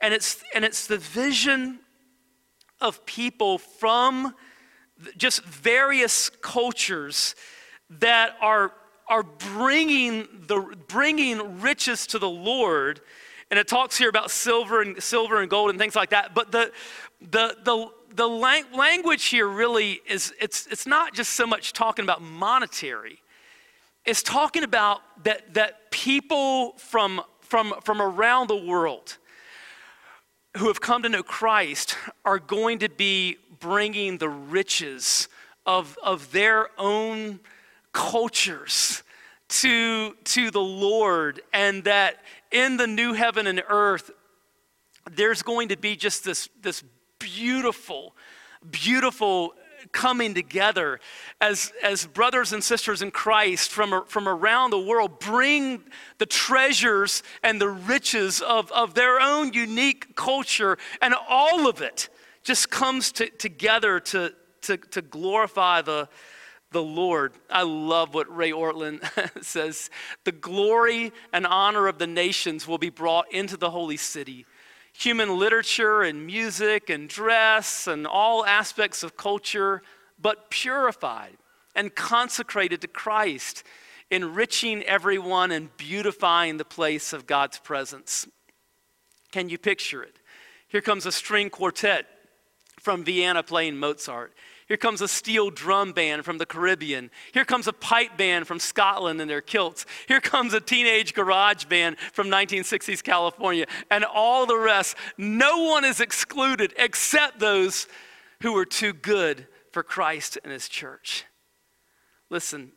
And 0.00 0.12
it's, 0.12 0.42
and 0.54 0.64
it's 0.64 0.86
the 0.86 0.98
vision 0.98 1.78
of 2.80 3.06
people 3.06 3.58
from 3.58 4.34
just 5.16 5.44
various 5.44 6.28
cultures 6.28 7.34
that 7.88 8.36
are 8.40 8.72
are 9.12 9.22
bringing, 9.22 10.26
the, 10.46 10.74
bringing 10.88 11.60
riches 11.60 12.06
to 12.06 12.18
the 12.18 12.30
Lord. 12.30 13.02
And 13.50 13.60
it 13.60 13.68
talks 13.68 13.98
here 13.98 14.08
about 14.08 14.30
silver 14.30 14.80
and 14.80 15.02
silver 15.02 15.42
and 15.42 15.50
gold 15.50 15.68
and 15.68 15.78
things 15.78 15.94
like 15.94 16.10
that. 16.10 16.34
But 16.34 16.50
the, 16.50 16.72
the, 17.20 17.54
the, 17.62 17.88
the 18.14 18.26
lang- 18.26 18.72
language 18.72 19.26
here 19.26 19.46
really 19.46 20.00
is, 20.08 20.32
it's, 20.40 20.66
it's 20.68 20.86
not 20.86 21.12
just 21.12 21.34
so 21.34 21.46
much 21.46 21.74
talking 21.74 22.04
about 22.04 22.22
monetary. 22.22 23.20
It's 24.06 24.22
talking 24.22 24.64
about 24.64 25.02
that, 25.24 25.52
that 25.52 25.90
people 25.90 26.72
from, 26.78 27.20
from, 27.42 27.74
from 27.84 28.00
around 28.00 28.48
the 28.48 28.56
world 28.56 29.18
who 30.56 30.68
have 30.68 30.80
come 30.80 31.02
to 31.02 31.10
know 31.10 31.22
Christ 31.22 31.98
are 32.24 32.38
going 32.38 32.78
to 32.78 32.88
be 32.88 33.36
bringing 33.60 34.16
the 34.16 34.30
riches 34.30 35.28
of, 35.66 35.98
of 36.02 36.32
their 36.32 36.68
own 36.78 37.40
cultures 37.92 39.02
to, 39.48 40.16
to 40.24 40.50
the 40.50 40.60
Lord, 40.60 41.42
and 41.52 41.84
that 41.84 42.22
in 42.50 42.76
the 42.76 42.86
new 42.86 43.12
heaven 43.12 43.46
and 43.46 43.62
earth, 43.68 44.10
there's 45.10 45.42
going 45.42 45.68
to 45.68 45.76
be 45.76 45.96
just 45.96 46.24
this, 46.24 46.48
this 46.62 46.82
beautiful, 47.18 48.14
beautiful 48.70 49.54
coming 49.90 50.32
together 50.32 51.00
as, 51.40 51.72
as 51.82 52.06
brothers 52.06 52.52
and 52.52 52.62
sisters 52.62 53.02
in 53.02 53.10
Christ 53.10 53.70
from, 53.70 54.04
from 54.06 54.28
around 54.28 54.70
the 54.70 54.78
world 54.78 55.18
bring 55.18 55.82
the 56.18 56.26
treasures 56.26 57.22
and 57.42 57.60
the 57.60 57.68
riches 57.68 58.40
of, 58.40 58.70
of 58.72 58.94
their 58.94 59.20
own 59.20 59.52
unique 59.52 60.14
culture, 60.14 60.78
and 61.00 61.14
all 61.28 61.68
of 61.68 61.82
it 61.82 62.08
just 62.42 62.70
comes 62.70 63.12
to, 63.12 63.28
together 63.28 64.00
to, 64.00 64.32
to, 64.62 64.76
to 64.76 65.02
glorify 65.02 65.82
the, 65.82 66.08
the 66.72 66.82
Lord. 66.82 67.32
I 67.50 67.62
love 67.62 68.14
what 68.14 68.34
Ray 68.34 68.50
Ortlund 68.50 69.02
says. 69.44 69.90
The 70.24 70.32
glory 70.32 71.12
and 71.32 71.46
honor 71.46 71.86
of 71.86 71.98
the 71.98 72.06
nations 72.06 72.66
will 72.66 72.78
be 72.78 72.90
brought 72.90 73.32
into 73.32 73.56
the 73.56 73.70
holy 73.70 73.96
city. 73.96 74.46
Human 74.92 75.38
literature 75.38 76.02
and 76.02 76.26
music 76.26 76.90
and 76.90 77.08
dress 77.08 77.86
and 77.86 78.06
all 78.06 78.44
aspects 78.44 79.02
of 79.02 79.16
culture, 79.16 79.82
but 80.20 80.50
purified 80.50 81.36
and 81.74 81.94
consecrated 81.94 82.80
to 82.82 82.88
Christ, 82.88 83.64
enriching 84.10 84.82
everyone 84.82 85.50
and 85.50 85.74
beautifying 85.76 86.58
the 86.58 86.64
place 86.64 87.12
of 87.12 87.26
God's 87.26 87.58
presence. 87.58 88.26
Can 89.30 89.48
you 89.48 89.56
picture 89.56 90.02
it? 90.02 90.16
Here 90.68 90.82
comes 90.82 91.06
a 91.06 91.12
string 91.12 91.50
quartet 91.50 92.06
from 92.78 93.04
Vienna 93.04 93.42
playing 93.42 93.78
Mozart. 93.78 94.32
Here 94.72 94.78
comes 94.78 95.02
a 95.02 95.08
steel 95.08 95.50
drum 95.50 95.92
band 95.92 96.24
from 96.24 96.38
the 96.38 96.46
Caribbean. 96.46 97.10
Here 97.34 97.44
comes 97.44 97.68
a 97.68 97.74
pipe 97.74 98.16
band 98.16 98.46
from 98.46 98.58
Scotland 98.58 99.20
in 99.20 99.28
their 99.28 99.42
kilts. 99.42 99.84
Here 100.08 100.18
comes 100.18 100.54
a 100.54 100.62
teenage 100.62 101.12
garage 101.12 101.66
band 101.66 101.98
from 102.14 102.28
1960s 102.28 103.04
California. 103.04 103.66
And 103.90 104.02
all 104.02 104.46
the 104.46 104.56
rest. 104.56 104.96
No 105.18 105.58
one 105.64 105.84
is 105.84 106.00
excluded 106.00 106.72
except 106.78 107.38
those 107.38 107.86
who 108.40 108.56
are 108.56 108.64
too 108.64 108.94
good 108.94 109.46
for 109.72 109.82
Christ 109.82 110.38
and 110.42 110.50
his 110.50 110.70
church. 110.70 111.26
Listen, 112.30 112.72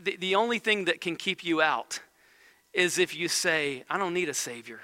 the, 0.00 0.16
the 0.18 0.36
only 0.36 0.60
thing 0.60 0.84
that 0.84 1.00
can 1.00 1.16
keep 1.16 1.42
you 1.42 1.60
out 1.60 1.98
is 2.72 2.96
if 2.96 3.12
you 3.12 3.26
say, 3.26 3.82
I 3.90 3.98
don't 3.98 4.14
need 4.14 4.28
a 4.28 4.34
Savior. 4.34 4.78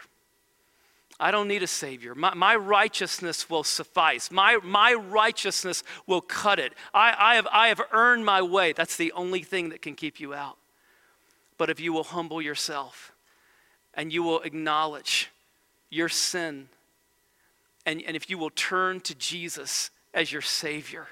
I 1.20 1.32
don't 1.32 1.48
need 1.48 1.64
a 1.64 1.68
Savior. 1.68 2.14
My, 2.14 2.32
my 2.34 2.54
righteousness 2.54 3.50
will 3.50 3.64
suffice. 3.64 4.30
My, 4.30 4.58
my 4.62 4.94
righteousness 4.94 5.82
will 6.06 6.20
cut 6.20 6.60
it. 6.60 6.74
I, 6.94 7.14
I, 7.18 7.34
have, 7.34 7.48
I 7.52 7.68
have 7.68 7.80
earned 7.92 8.24
my 8.24 8.40
way. 8.40 8.72
That's 8.72 8.96
the 8.96 9.10
only 9.12 9.42
thing 9.42 9.70
that 9.70 9.82
can 9.82 9.94
keep 9.94 10.20
you 10.20 10.32
out. 10.32 10.58
But 11.56 11.70
if 11.70 11.80
you 11.80 11.92
will 11.92 12.04
humble 12.04 12.40
yourself 12.40 13.12
and 13.94 14.12
you 14.12 14.22
will 14.22 14.40
acknowledge 14.42 15.30
your 15.90 16.08
sin, 16.08 16.68
and, 17.84 18.00
and 18.06 18.14
if 18.14 18.30
you 18.30 18.38
will 18.38 18.50
turn 18.50 19.00
to 19.00 19.14
Jesus 19.16 19.90
as 20.14 20.30
your 20.30 20.42
Savior, 20.42 21.08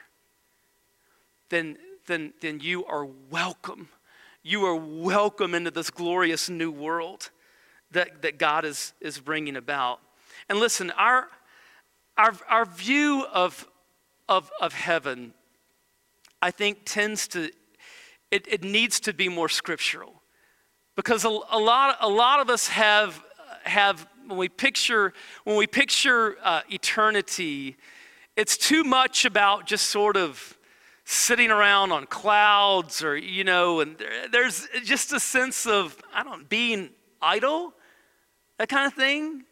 then, 1.48 1.78
then, 2.06 2.32
then 2.40 2.60
you 2.60 2.84
are 2.84 3.08
welcome. 3.30 3.88
You 4.44 4.66
are 4.66 4.76
welcome 4.76 5.52
into 5.52 5.72
this 5.72 5.90
glorious 5.90 6.48
new 6.48 6.70
world 6.70 7.30
that, 7.92 8.22
that 8.22 8.38
God 8.38 8.64
is, 8.64 8.92
is 9.00 9.18
bringing 9.18 9.56
about. 9.56 10.00
And 10.48 10.58
listen, 10.58 10.90
our, 10.92 11.28
our, 12.16 12.34
our 12.48 12.64
view 12.64 13.26
of, 13.32 13.66
of, 14.28 14.50
of 14.60 14.72
heaven, 14.72 15.34
I 16.42 16.50
think, 16.50 16.80
tends 16.84 17.28
to, 17.28 17.50
it, 18.30 18.46
it 18.48 18.62
needs 18.62 19.00
to 19.00 19.12
be 19.12 19.28
more 19.28 19.48
scriptural. 19.48 20.22
Because 20.94 21.24
a, 21.24 21.28
a, 21.28 21.58
lot, 21.58 21.98
a 22.00 22.08
lot 22.08 22.40
of 22.40 22.50
us 22.50 22.68
have, 22.68 23.22
have 23.64 24.06
when 24.26 24.38
we 24.38 24.48
picture, 24.48 25.12
when 25.44 25.56
we 25.56 25.66
picture 25.66 26.36
uh, 26.42 26.62
eternity, 26.70 27.76
it's 28.36 28.56
too 28.56 28.82
much 28.82 29.24
about 29.24 29.66
just 29.66 29.86
sort 29.86 30.16
of 30.16 30.58
sitting 31.04 31.50
around 31.50 31.92
on 31.92 32.04
clouds 32.06 33.04
or, 33.04 33.16
you 33.16 33.44
know, 33.44 33.80
and 33.80 33.96
there's 34.32 34.66
just 34.82 35.12
a 35.12 35.20
sense 35.20 35.66
of, 35.66 35.96
I 36.12 36.24
don't 36.24 36.48
being 36.48 36.90
idle 37.26 37.74
that 38.58 38.68
kind 38.68 38.86
of 38.86 38.94
thing, 38.94 39.44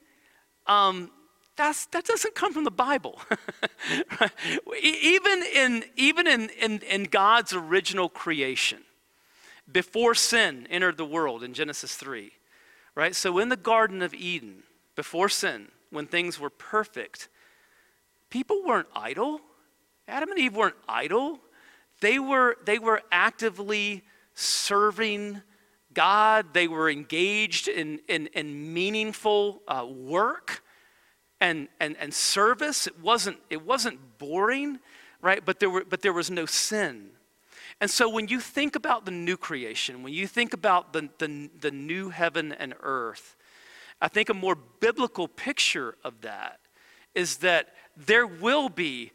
um, 0.67 1.11
that's, 1.57 1.87
that 1.87 2.05
doesn't 2.05 2.35
come 2.35 2.53
from 2.53 2.65
the 2.65 2.71
Bible. 2.71 3.21
even 4.83 5.43
in, 5.55 5.85
even 5.97 6.27
in, 6.27 6.51
in, 6.61 6.81
in 6.81 7.05
God's 7.05 7.53
original 7.53 8.09
creation, 8.09 8.81
before 9.71 10.15
sin 10.15 10.67
entered 10.71 10.97
the 10.97 11.05
world 11.05 11.43
in 11.43 11.55
Genesis 11.55 11.95
3, 11.95 12.33
right? 12.95 13.15
So 13.15 13.39
in 13.39 13.49
the 13.51 13.57
Garden 13.57 14.03
of 14.03 14.15
Eden, 14.15 14.63
before 14.97 15.29
sin, 15.29 15.69
when 15.91 16.07
things 16.07 16.41
were 16.41 16.51
perfect, 16.51 17.29
people 18.31 18.63
weren't 18.65 18.89
idle. 18.95 19.41
Adam 20.09 20.31
and 20.31 20.39
Eve 20.39 20.57
weren't 20.57 20.77
idle. 20.89 21.39
They 22.01 22.19
were, 22.19 22.57
they 22.65 22.79
were 22.79 23.03
actively 23.13 24.03
serving 24.35 25.41
God. 25.95 26.53
They 26.53 26.69
were 26.69 26.91
engaged 26.91 27.69
in, 27.69 28.01
in, 28.09 28.29
in 28.35 28.75
meaningful 28.75 29.63
uh, 29.69 29.87
work 29.89 30.63
and, 31.41 31.69
and, 31.81 31.97
and 31.99 32.13
service. 32.13 32.87
It 32.87 33.01
wasn't, 33.01 33.39
it 33.51 33.65
wasn't 33.65 34.19
boring, 34.19 34.81
right? 35.23 35.45
But 35.45 35.61
there, 35.61 35.71
were, 35.71 35.85
but 35.85 36.03
there 36.03 36.13
was 36.13 36.31
no 36.31 36.47
sin. 36.47 37.11
And 37.81 37.91
so 37.91 38.09
when 38.09 38.29
you 38.29 38.41
think 38.41 38.77
about 38.77 39.05
the 39.05 39.11
new 39.11 39.37
creation, 39.37 40.03
when 40.03 40.13
you 40.13 40.27
think 40.27 40.53
about 40.53 40.93
the, 40.93 41.09
the, 41.19 41.51
the 41.61 41.71
new 41.71 42.11
heaven 42.11 42.53
and 42.53 42.75
earth, 42.81 43.37
I 44.01 44.09
think 44.09 44.29
a 44.29 44.35
more 44.35 44.57
biblical 44.81 45.29
picture 45.29 45.97
of 46.05 46.21
that 46.23 46.61
is 47.15 47.39
that 47.39 47.69
there 47.97 48.27
will 48.27 48.69
be 48.69 49.13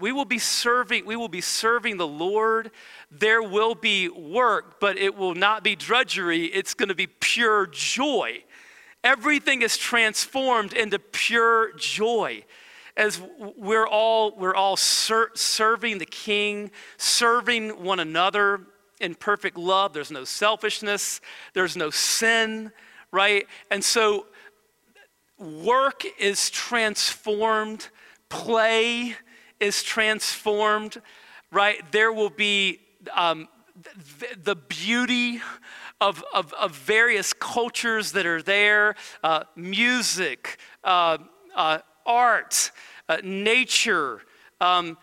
we 0.00 0.12
will 0.12 0.24
be 0.24 0.38
serving 0.38 1.04
we 1.06 1.16
will 1.16 1.28
be 1.28 1.40
serving 1.40 1.96
the 1.96 2.06
lord. 2.06 2.70
There 3.10 3.42
will 3.42 3.74
be 3.74 4.08
work 4.08 4.80
but 4.80 4.96
it 4.96 5.16
will 5.16 5.34
not 5.34 5.62
be 5.62 5.76
drudgery. 5.76 6.44
It's 6.46 6.74
going 6.74 6.88
to 6.88 6.94
be 6.94 7.06
pure 7.06 7.66
joy. 7.66 8.44
Everything 9.04 9.62
is 9.62 9.76
transformed 9.76 10.72
into 10.72 10.98
pure 10.98 11.72
joy. 11.76 12.44
As 12.96 13.20
we're 13.56 13.86
all 13.86 14.36
we're 14.36 14.54
all 14.54 14.76
ser- 14.76 15.30
serving 15.34 15.98
the 15.98 16.06
king 16.06 16.70
serving 16.96 17.82
one 17.82 18.00
another 18.00 18.60
in 19.00 19.14
perfect 19.14 19.56
love. 19.56 19.92
There's 19.92 20.10
no 20.10 20.24
selfishness. 20.24 21.20
There's 21.54 21.76
no 21.76 21.90
sin 21.90 22.72
right? 23.12 23.46
And 23.70 23.82
so 23.82 24.26
work 25.38 26.04
is 26.18 26.50
transformed. 26.50 27.88
Play 28.28 29.16
is 29.60 29.82
transformed, 29.82 31.00
right? 31.50 31.80
There 31.92 32.12
will 32.12 32.30
be 32.30 32.80
um, 33.14 33.48
th- 34.20 34.36
the 34.42 34.56
beauty 34.56 35.40
of, 36.00 36.24
of, 36.32 36.52
of, 36.54 36.76
various 36.76 37.32
cultures 37.32 38.12
that 38.12 38.26
are 38.26 38.42
there 38.42 38.94
uh, 39.24 39.44
music, 39.56 40.58
uh, 40.84 41.18
uh, 41.54 41.78
art, 42.06 42.70
uh, 43.08 43.18
nature, 43.22 44.22
um, 44.60 44.96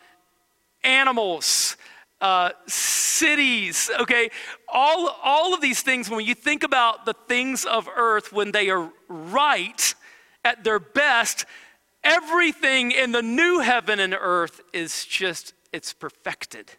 animals. 0.84 1.78
Uh, 2.22 2.52
cities, 2.66 3.92
okay, 4.00 4.30
all, 4.70 5.16
all 5.22 5.54
of 5.54 5.60
these 5.60 5.82
things, 5.82 6.10
when 6.10 6.26
you 6.26 6.34
think 6.34 6.64
about 6.64 7.06
the 7.06 7.14
things 7.28 7.66
of 7.66 7.90
earth, 7.94 8.32
when 8.32 8.52
they 8.52 8.70
are 8.70 8.90
right 9.10 9.94
at 10.46 10.64
their 10.64 10.80
best, 10.80 11.46
Everything 12.06 12.92
in 12.92 13.12
the 13.12 13.24
new 13.24 13.60
heaven 13.60 14.00
and 14.00 14.16
earth 14.18 14.62
is 14.72 15.06
just, 15.06 15.56
it's 15.74 15.92
perfected. 15.92 16.72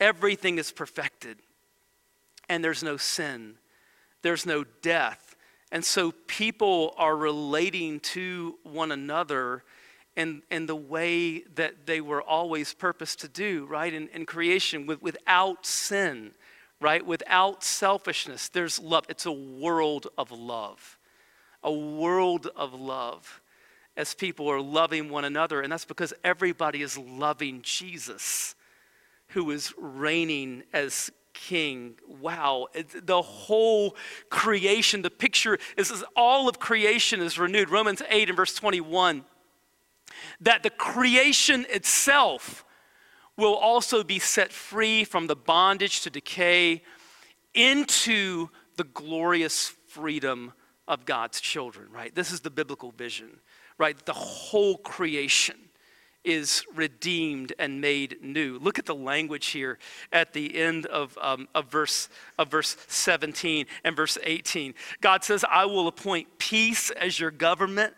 Everything 0.00 0.58
is 0.58 0.72
perfected. 0.72 1.38
And 2.48 2.64
there's 2.64 2.82
no 2.82 2.96
sin, 2.96 3.54
there's 4.22 4.44
no 4.44 4.64
death. 4.82 5.36
And 5.70 5.84
so 5.84 6.12
people 6.26 6.94
are 6.96 7.16
relating 7.16 8.00
to 8.00 8.58
one 8.64 8.90
another 8.90 9.62
in, 10.16 10.42
in 10.50 10.66
the 10.66 10.74
way 10.74 11.42
that 11.54 11.86
they 11.86 12.00
were 12.00 12.22
always 12.22 12.74
purposed 12.74 13.20
to 13.20 13.28
do, 13.28 13.66
right? 13.66 13.92
In, 13.92 14.08
in 14.08 14.26
creation, 14.26 14.86
with, 14.86 15.00
without 15.02 15.66
sin, 15.66 16.32
right? 16.80 17.06
Without 17.06 17.62
selfishness. 17.62 18.48
There's 18.48 18.80
love. 18.80 19.04
It's 19.08 19.26
a 19.26 19.30
world 19.32 20.08
of 20.16 20.32
love. 20.32 20.98
A 21.62 21.72
world 21.72 22.48
of 22.56 22.72
love 22.72 23.40
as 23.98 24.14
people 24.14 24.48
are 24.48 24.60
loving 24.60 25.10
one 25.10 25.24
another. 25.24 25.60
And 25.60 25.70
that's 25.70 25.84
because 25.84 26.14
everybody 26.22 26.80
is 26.80 26.96
loving 26.96 27.60
Jesus, 27.62 28.54
who 29.30 29.50
is 29.50 29.74
reigning 29.76 30.62
as 30.72 31.10
king. 31.34 31.96
Wow. 32.06 32.68
The 32.94 33.20
whole 33.20 33.96
creation, 34.30 35.02
the 35.02 35.10
picture 35.10 35.58
is 35.76 36.04
all 36.16 36.48
of 36.48 36.60
creation 36.60 37.20
is 37.20 37.38
renewed. 37.38 37.70
Romans 37.70 38.00
8 38.08 38.30
and 38.30 38.36
verse 38.36 38.54
21. 38.54 39.24
That 40.40 40.62
the 40.62 40.70
creation 40.70 41.66
itself 41.68 42.64
will 43.36 43.54
also 43.54 44.04
be 44.04 44.20
set 44.20 44.52
free 44.52 45.02
from 45.04 45.26
the 45.26 45.36
bondage 45.36 46.02
to 46.02 46.10
decay 46.10 46.82
into 47.52 48.48
the 48.76 48.84
glorious 48.84 49.74
freedom 49.88 50.52
of 50.86 51.04
God's 51.04 51.40
children, 51.40 51.88
right? 51.90 52.14
This 52.14 52.30
is 52.30 52.40
the 52.40 52.50
biblical 52.50 52.92
vision 52.92 53.40
right? 53.78 53.96
The 54.04 54.12
whole 54.12 54.76
creation 54.78 55.56
is 56.24 56.64
redeemed 56.74 57.52
and 57.58 57.80
made 57.80 58.18
new. 58.20 58.58
Look 58.58 58.78
at 58.78 58.86
the 58.86 58.94
language 58.94 59.46
here 59.46 59.78
at 60.12 60.32
the 60.32 60.56
end 60.56 60.86
of, 60.86 61.16
um, 61.20 61.48
of, 61.54 61.70
verse, 61.70 62.08
of 62.38 62.50
verse 62.50 62.76
17 62.88 63.66
and 63.84 63.96
verse 63.96 64.18
18. 64.22 64.74
God 65.00 65.24
says, 65.24 65.44
I 65.48 65.64
will 65.64 65.88
appoint 65.88 66.38
peace 66.38 66.90
as 66.90 67.18
your 67.18 67.30
government 67.30 67.94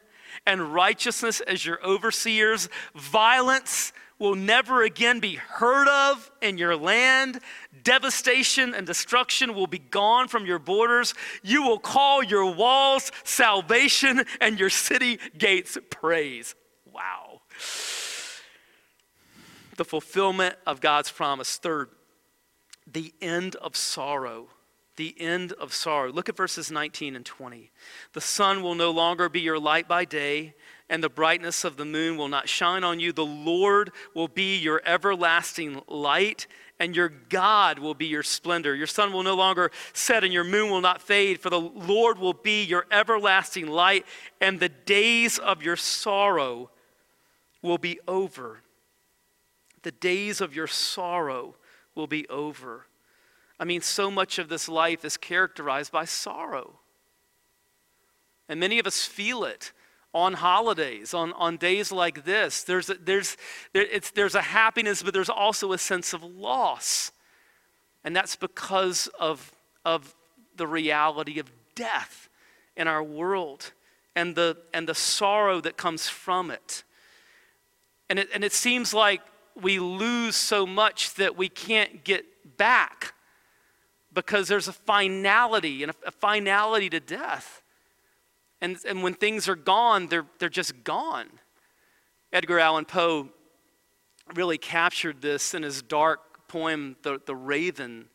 and 0.46 0.72
righteousness 0.72 1.40
as 1.40 1.66
your 1.66 1.84
overseers. 1.84 2.68
Violence 2.94 3.92
will 4.20 4.36
never 4.36 4.82
again 4.82 5.18
be 5.18 5.34
heard 5.34 5.88
of 5.88 6.30
in 6.40 6.58
your 6.58 6.76
land. 6.76 7.40
Devastation 7.82 8.74
and 8.74 8.86
destruction 8.86 9.54
will 9.54 9.66
be 9.66 9.78
gone 9.78 10.28
from 10.28 10.46
your 10.46 10.60
borders. 10.60 11.14
You 11.42 11.62
will 11.62 11.80
call 11.80 12.22
your 12.22 12.54
walls 12.54 13.10
salvation 13.24 14.24
and 14.40 14.60
your 14.60 14.70
city 14.70 15.18
gates 15.36 15.76
praise. 15.88 16.54
Wow. 16.84 17.40
The 19.76 19.84
fulfillment 19.84 20.56
of 20.66 20.80
God's 20.80 21.10
promise. 21.10 21.56
Third, 21.56 21.88
the 22.86 23.14
end 23.20 23.56
of 23.56 23.74
sorrow 23.74 24.48
the 25.00 25.18
end 25.18 25.52
of 25.54 25.72
sorrow. 25.72 26.12
Look 26.12 26.28
at 26.28 26.36
verses 26.36 26.70
19 26.70 27.16
and 27.16 27.24
20. 27.24 27.70
The 28.12 28.20
sun 28.20 28.62
will 28.62 28.74
no 28.74 28.90
longer 28.90 29.30
be 29.30 29.40
your 29.40 29.58
light 29.58 29.88
by 29.88 30.04
day, 30.04 30.54
and 30.90 31.02
the 31.02 31.08
brightness 31.08 31.64
of 31.64 31.76
the 31.76 31.84
moon 31.84 32.16
will 32.16 32.28
not 32.28 32.48
shine 32.48 32.82
on 32.82 32.98
you. 32.98 33.12
The 33.12 33.24
Lord 33.24 33.92
will 34.12 34.28
be 34.28 34.58
your 34.58 34.82
everlasting 34.84 35.80
light, 35.86 36.48
and 36.80 36.96
your 36.96 37.08
God 37.08 37.78
will 37.78 37.94
be 37.94 38.06
your 38.06 38.24
splendor. 38.24 38.74
Your 38.74 38.88
sun 38.88 39.12
will 39.12 39.22
no 39.22 39.36
longer 39.36 39.70
set, 39.92 40.24
and 40.24 40.32
your 40.32 40.44
moon 40.44 40.68
will 40.68 40.80
not 40.80 41.00
fade, 41.00 41.38
for 41.40 41.48
the 41.48 41.60
Lord 41.60 42.18
will 42.18 42.34
be 42.34 42.64
your 42.64 42.86
everlasting 42.90 43.68
light, 43.68 44.04
and 44.40 44.58
the 44.58 44.68
days 44.68 45.38
of 45.38 45.62
your 45.62 45.76
sorrow 45.76 46.70
will 47.62 47.78
be 47.78 48.00
over. 48.08 48.58
The 49.82 49.92
days 49.92 50.40
of 50.40 50.56
your 50.56 50.66
sorrow 50.66 51.54
will 51.94 52.08
be 52.08 52.28
over. 52.28 52.86
I 53.60 53.64
mean, 53.64 53.80
so 53.80 54.10
much 54.10 54.40
of 54.40 54.48
this 54.48 54.68
life 54.68 55.04
is 55.04 55.16
characterized 55.16 55.92
by 55.92 56.04
sorrow. 56.04 56.80
And 58.48 58.58
many 58.58 58.80
of 58.80 58.86
us 58.88 59.04
feel 59.04 59.44
it 59.44 59.70
on 60.12 60.34
holidays, 60.34 61.14
on, 61.14 61.32
on 61.34 61.56
days 61.56 61.92
like 61.92 62.24
this. 62.24 62.64
There's 62.64 62.90
a, 62.90 62.94
there's, 62.94 63.36
there, 63.72 63.84
it's, 63.84 64.10
there's 64.10 64.34
a 64.34 64.42
happiness, 64.42 65.02
but 65.02 65.14
there's 65.14 65.30
also 65.30 65.72
a 65.72 65.78
sense 65.78 66.12
of 66.12 66.24
loss. 66.24 67.12
And 68.02 68.16
that's 68.16 68.34
because 68.36 69.08
of, 69.18 69.52
of 69.84 70.14
the 70.56 70.66
reality 70.66 71.38
of 71.38 71.50
death 71.74 72.28
in 72.76 72.88
our 72.88 73.02
world 73.02 73.72
and 74.16 74.34
the, 74.34 74.56
and 74.74 74.88
the 74.88 74.94
sorrow 74.94 75.60
that 75.60 75.76
comes 75.76 76.08
from 76.08 76.50
it. 76.50 76.82
And, 78.08 78.18
it. 78.18 78.28
and 78.34 78.42
it 78.42 78.52
seems 78.52 78.92
like 78.92 79.20
we 79.60 79.78
lose 79.78 80.34
so 80.34 80.66
much 80.66 81.14
that 81.14 81.36
we 81.36 81.48
can't 81.48 82.02
get 82.02 82.24
back 82.56 83.14
because 84.12 84.48
there's 84.48 84.66
a 84.66 84.72
finality 84.72 85.82
and 85.82 85.92
a, 85.92 86.08
a 86.08 86.10
finality 86.10 86.90
to 86.90 87.00
death. 87.00 87.59
And, 88.60 88.76
and 88.86 89.02
when 89.02 89.14
things 89.14 89.48
are 89.48 89.56
gone, 89.56 90.06
they're, 90.08 90.26
they're 90.38 90.48
just 90.48 90.84
gone. 90.84 91.28
Edgar 92.32 92.58
Allan 92.58 92.84
Poe 92.84 93.28
really 94.34 94.58
captured 94.58 95.22
this 95.22 95.54
in 95.54 95.62
his 95.62 95.82
dark 95.82 96.46
poem, 96.48 96.96
The, 97.02 97.20
the 97.24 97.34
Raven, 97.34 98.06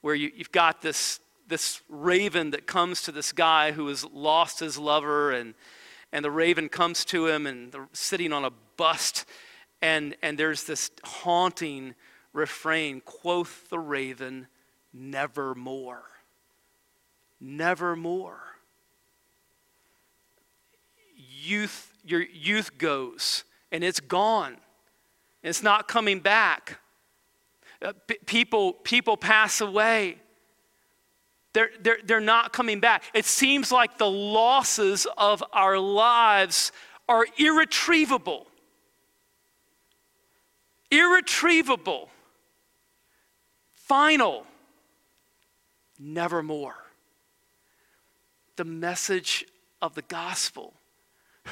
where 0.00 0.14
you, 0.14 0.30
you've 0.34 0.52
got 0.52 0.80
this, 0.80 1.20
this 1.46 1.82
raven 1.88 2.50
that 2.50 2.66
comes 2.66 3.02
to 3.02 3.12
this 3.12 3.32
guy 3.32 3.72
who 3.72 3.88
has 3.88 4.04
lost 4.04 4.60
his 4.60 4.78
lover, 4.78 5.32
and, 5.32 5.54
and 6.12 6.24
the 6.24 6.30
raven 6.30 6.68
comes 6.68 7.04
to 7.06 7.26
him 7.26 7.46
and 7.46 7.72
they're 7.72 7.88
sitting 7.92 8.32
on 8.32 8.44
a 8.44 8.50
bust, 8.76 9.26
and, 9.82 10.16
and 10.22 10.38
there's 10.38 10.64
this 10.64 10.90
haunting 11.04 11.94
refrain 12.32 13.00
Quoth 13.00 13.68
the 13.68 13.78
raven, 13.78 14.46
nevermore. 14.92 16.04
Nevermore. 17.40 18.40
Youth, 21.40 21.92
your 22.04 22.22
youth 22.22 22.78
goes 22.78 23.44
and 23.70 23.84
it's 23.84 24.00
gone. 24.00 24.56
It's 25.42 25.62
not 25.62 25.88
coming 25.88 26.20
back. 26.20 26.78
Uh, 27.80 27.92
people, 28.26 28.72
people 28.72 29.16
pass 29.16 29.60
away. 29.60 30.18
They're, 31.52 31.70
they're, 31.80 31.98
they're 32.04 32.20
not 32.20 32.52
coming 32.52 32.80
back. 32.80 33.04
It 33.14 33.24
seems 33.24 33.70
like 33.70 33.98
the 33.98 34.10
losses 34.10 35.06
of 35.16 35.42
our 35.52 35.78
lives 35.78 36.72
are 37.08 37.26
irretrievable. 37.36 38.46
Irretrievable. 40.90 42.10
Final 43.74 44.44
nevermore. 45.98 46.76
The 48.56 48.64
message 48.64 49.46
of 49.80 49.94
the 49.94 50.02
gospel, 50.02 50.74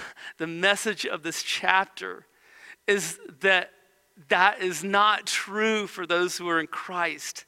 the 0.38 0.46
message 0.46 1.06
of 1.06 1.22
this 1.22 1.42
chapter 1.42 2.26
is 2.86 3.18
that 3.40 3.70
that 4.28 4.62
is 4.62 4.82
not 4.82 5.26
true 5.26 5.86
for 5.86 6.06
those 6.06 6.38
who 6.38 6.48
are 6.48 6.60
in 6.60 6.66
Christ. 6.66 7.44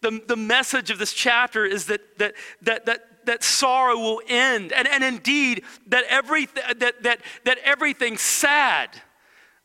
The, 0.00 0.20
the 0.26 0.36
message 0.36 0.90
of 0.90 0.98
this 0.98 1.12
chapter 1.12 1.64
is 1.64 1.86
that, 1.86 2.18
that, 2.18 2.34
that, 2.62 2.86
that, 2.86 3.26
that 3.26 3.42
sorrow 3.42 3.96
will 3.96 4.22
end, 4.28 4.72
and, 4.72 4.86
and 4.88 5.02
indeed 5.02 5.64
that, 5.88 6.04
every, 6.08 6.46
that, 6.78 7.02
that, 7.02 7.20
that 7.44 7.58
everything 7.64 8.16
sad, 8.16 8.90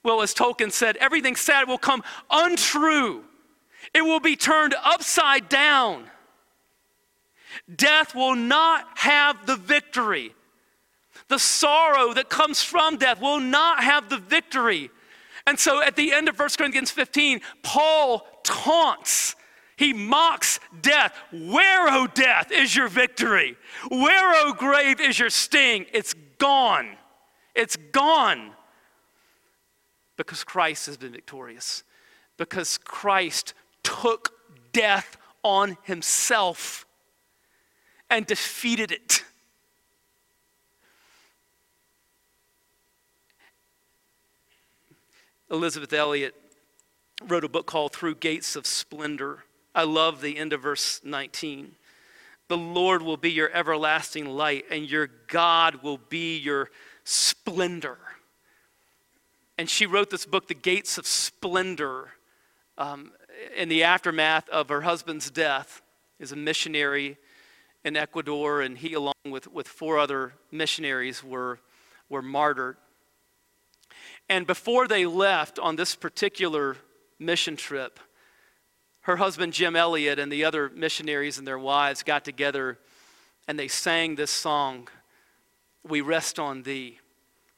well, 0.03 0.21
as 0.21 0.33
Tolkien 0.33 0.71
said, 0.71 0.97
everything 0.97 1.35
sad 1.35 1.67
will 1.67 1.77
come 1.77 2.03
untrue. 2.29 3.23
It 3.93 4.01
will 4.01 4.19
be 4.19 4.35
turned 4.35 4.75
upside 4.83 5.49
down. 5.49 6.09
Death 7.73 8.15
will 8.15 8.35
not 8.35 8.87
have 8.97 9.45
the 9.45 9.55
victory. 9.55 10.33
The 11.27 11.39
sorrow 11.39 12.13
that 12.13 12.29
comes 12.29 12.61
from 12.61 12.97
death 12.97 13.21
will 13.21 13.39
not 13.39 13.83
have 13.83 14.09
the 14.09 14.17
victory. 14.17 14.91
And 15.45 15.59
so 15.59 15.81
at 15.81 15.95
the 15.95 16.13
end 16.13 16.29
of 16.29 16.39
1 16.39 16.49
Corinthians 16.57 16.91
15, 16.91 17.41
Paul 17.63 18.25
taunts, 18.43 19.35
he 19.75 19.93
mocks 19.93 20.59
death. 20.81 21.17
Where, 21.31 21.87
O 21.87 22.03
oh, 22.03 22.07
death, 22.07 22.51
is 22.51 22.75
your 22.75 22.87
victory? 22.87 23.57
Where, 23.89 24.33
O 24.35 24.49
oh, 24.49 24.53
grave, 24.53 25.01
is 25.01 25.19
your 25.19 25.29
sting? 25.29 25.85
It's 25.93 26.13
gone. 26.37 26.95
It's 27.55 27.75
gone. 27.75 28.51
Because 30.15 30.43
Christ 30.43 30.85
has 30.85 30.97
been 30.97 31.11
victorious. 31.11 31.83
Because 32.37 32.77
Christ 32.77 33.53
took 33.83 34.33
death 34.71 35.17
on 35.43 35.77
himself 35.83 36.85
and 38.09 38.25
defeated 38.25 38.91
it. 38.91 39.23
Elisabeth 45.53 45.93
Elliot 45.93 46.33
wrote 47.27 47.43
a 47.43 47.47
book 47.47 47.67
called 47.67 47.93
Through 47.93 48.15
Gates 48.15 48.55
of 48.55 48.65
Splendor. 48.65 49.43
I 49.75 49.83
love 49.83 50.19
the 50.19 50.39
end 50.39 50.51
of 50.51 50.63
verse 50.63 50.99
19. 51.03 51.75
The 52.47 52.57
Lord 52.57 53.03
will 53.03 53.17
be 53.17 53.31
your 53.31 53.51
everlasting 53.53 54.25
light, 54.25 54.65
and 54.71 54.89
your 54.89 55.11
God 55.27 55.83
will 55.83 55.99
be 56.09 56.39
your 56.39 56.71
splendor. 57.03 57.99
And 59.59 59.69
she 59.69 59.85
wrote 59.85 60.09
this 60.09 60.25
book, 60.25 60.47
The 60.47 60.55
Gates 60.55 60.97
of 60.97 61.05
Splendor, 61.05 62.09
um, 62.79 63.11
in 63.55 63.69
the 63.69 63.83
aftermath 63.83 64.49
of 64.49 64.69
her 64.69 64.81
husband's 64.81 65.29
death 65.29 65.83
as 66.19 66.31
a 66.31 66.35
missionary 66.35 67.15
in 67.85 67.95
Ecuador, 67.95 68.61
and 68.61 68.75
he, 68.75 68.93
along 68.93 69.13
with, 69.25 69.47
with 69.47 69.67
four 69.67 69.99
other 69.99 70.33
missionaries, 70.51 71.23
were, 71.23 71.59
were 72.09 72.23
martyred. 72.23 72.77
And 74.33 74.47
before 74.47 74.87
they 74.87 75.05
left 75.05 75.59
on 75.59 75.75
this 75.75 75.93
particular 75.93 76.77
mission 77.19 77.55
trip, 77.55 77.99
her 79.01 79.17
husband 79.17 79.53
Jim 79.53 79.75
Elliot 79.75 80.17
and 80.17 80.31
the 80.31 80.43
other 80.43 80.69
missionaries 80.69 81.37
and 81.37 81.45
their 81.45 81.59
wives 81.59 82.01
got 82.01 82.25
together 82.25 82.79
and 83.47 83.59
they 83.59 83.67
sang 83.67 84.15
this 84.15 84.31
song, 84.31 84.87
We 85.87 86.01
Rest 86.01 86.39
on 86.39 86.63
Thee. 86.63 86.97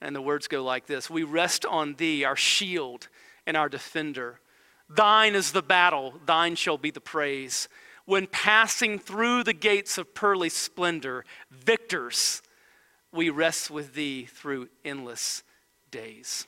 And 0.02 0.14
the 0.14 0.22
words 0.22 0.50
go 0.50 0.66
like 0.66 0.86
this 0.86 1.10
We 1.10 1.24
rest 1.24 1.66
on 1.66 1.94
Thee, 1.94 2.26
our 2.26 2.36
shield 2.36 3.08
and 3.48 3.56
our 3.56 3.70
defender. 3.70 4.42
Thine 4.90 5.34
is 5.34 5.54
the 5.54 5.62
battle, 5.62 6.16
thine 6.26 6.56
shall 6.56 6.78
be 6.78 6.92
the 6.92 7.00
praise 7.00 7.70
when 8.04 8.28
passing 8.28 9.00
through 9.00 9.46
the 9.46 9.54
gates 9.54 9.98
of 9.98 10.14
pearly 10.14 10.50
splendor, 10.50 11.24
victors, 11.50 12.42
we 13.14 13.30
rest 13.30 13.72
with 13.72 13.94
thee 13.94 14.26
through 14.26 14.67
endless 14.84 15.42
days. 15.90 16.48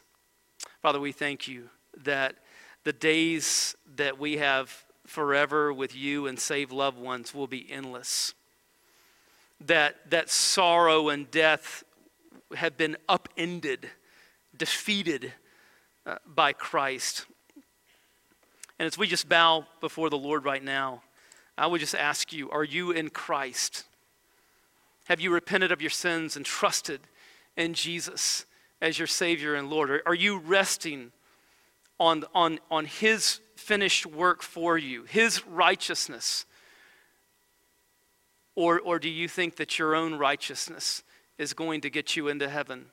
Father, 0.82 0.99
we 0.99 1.11
thank 1.11 1.47
you 1.47 1.69
that 2.03 2.36
the 2.84 2.93
days 2.93 3.75
that 3.95 4.19
we 4.19 4.38
have 4.38 4.86
forever 5.07 5.73
with 5.73 5.95
you 5.95 6.28
and 6.28 6.39
save 6.39 6.71
loved 6.71 6.99
ones 6.99 7.34
will 7.34 7.47
be 7.47 7.69
endless. 7.69 8.34
That, 9.59 10.09
that 10.11 10.30
sorrow 10.30 11.09
and 11.09 11.30
death 11.32 11.84
have 12.55 12.78
been 12.78 12.95
upended, 13.09 13.89
defeated 14.55 15.34
uh, 16.05 16.17
by 16.25 16.53
Christ. 16.53 17.25
And 18.78 18.86
as 18.86 18.97
we 18.97 19.07
just 19.07 19.28
bow 19.28 19.65
before 19.82 20.11
the 20.11 20.17
Lord 20.17 20.45
right 20.45 20.63
now, 20.63 21.01
I 21.57 21.65
would 21.65 21.82
just 21.82 21.95
ask 21.95 22.32
you 22.32 22.51
are 22.51 22.63
you 22.63 22.91
in 22.91 23.09
Christ? 23.09 23.86
Have 25.05 25.19
you 25.19 25.32
repented 25.32 25.71
of 25.71 25.82
your 25.82 25.89
sins 25.89 26.36
and 26.36 26.45
trusted 26.45 27.01
in 27.55 27.73
Jesus 27.73 28.45
as 28.82 28.97
your 28.99 29.07
Savior 29.07 29.55
and 29.55 29.69
Lord? 29.69 30.01
Are 30.05 30.15
you 30.15 30.38
resting 30.38 31.11
on, 31.99 32.25
on, 32.34 32.59
on 32.69 32.86
His 32.86 33.39
finished 33.55 34.05
work 34.05 34.41
for 34.41 34.78
you, 34.78 35.03
His 35.03 35.45
righteousness? 35.47 36.45
Or, 38.55 38.80
or 38.80 38.97
do 38.97 39.09
you 39.09 39.28
think 39.28 39.57
that 39.57 39.78
your 39.78 39.95
own 39.95 40.15
righteousness 40.15 41.03
is 41.38 41.53
going 41.53 41.82
to 41.82 41.89
get 41.89 42.15
you 42.15 42.28
into 42.28 42.49
heaven? 42.49 42.88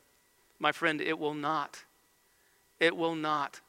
My 0.59 0.73
friend, 0.73 1.01
it 1.01 1.19
will 1.19 1.35
not. 1.35 1.85
It 2.79 2.97
will 2.97 3.15
not. 3.15 3.61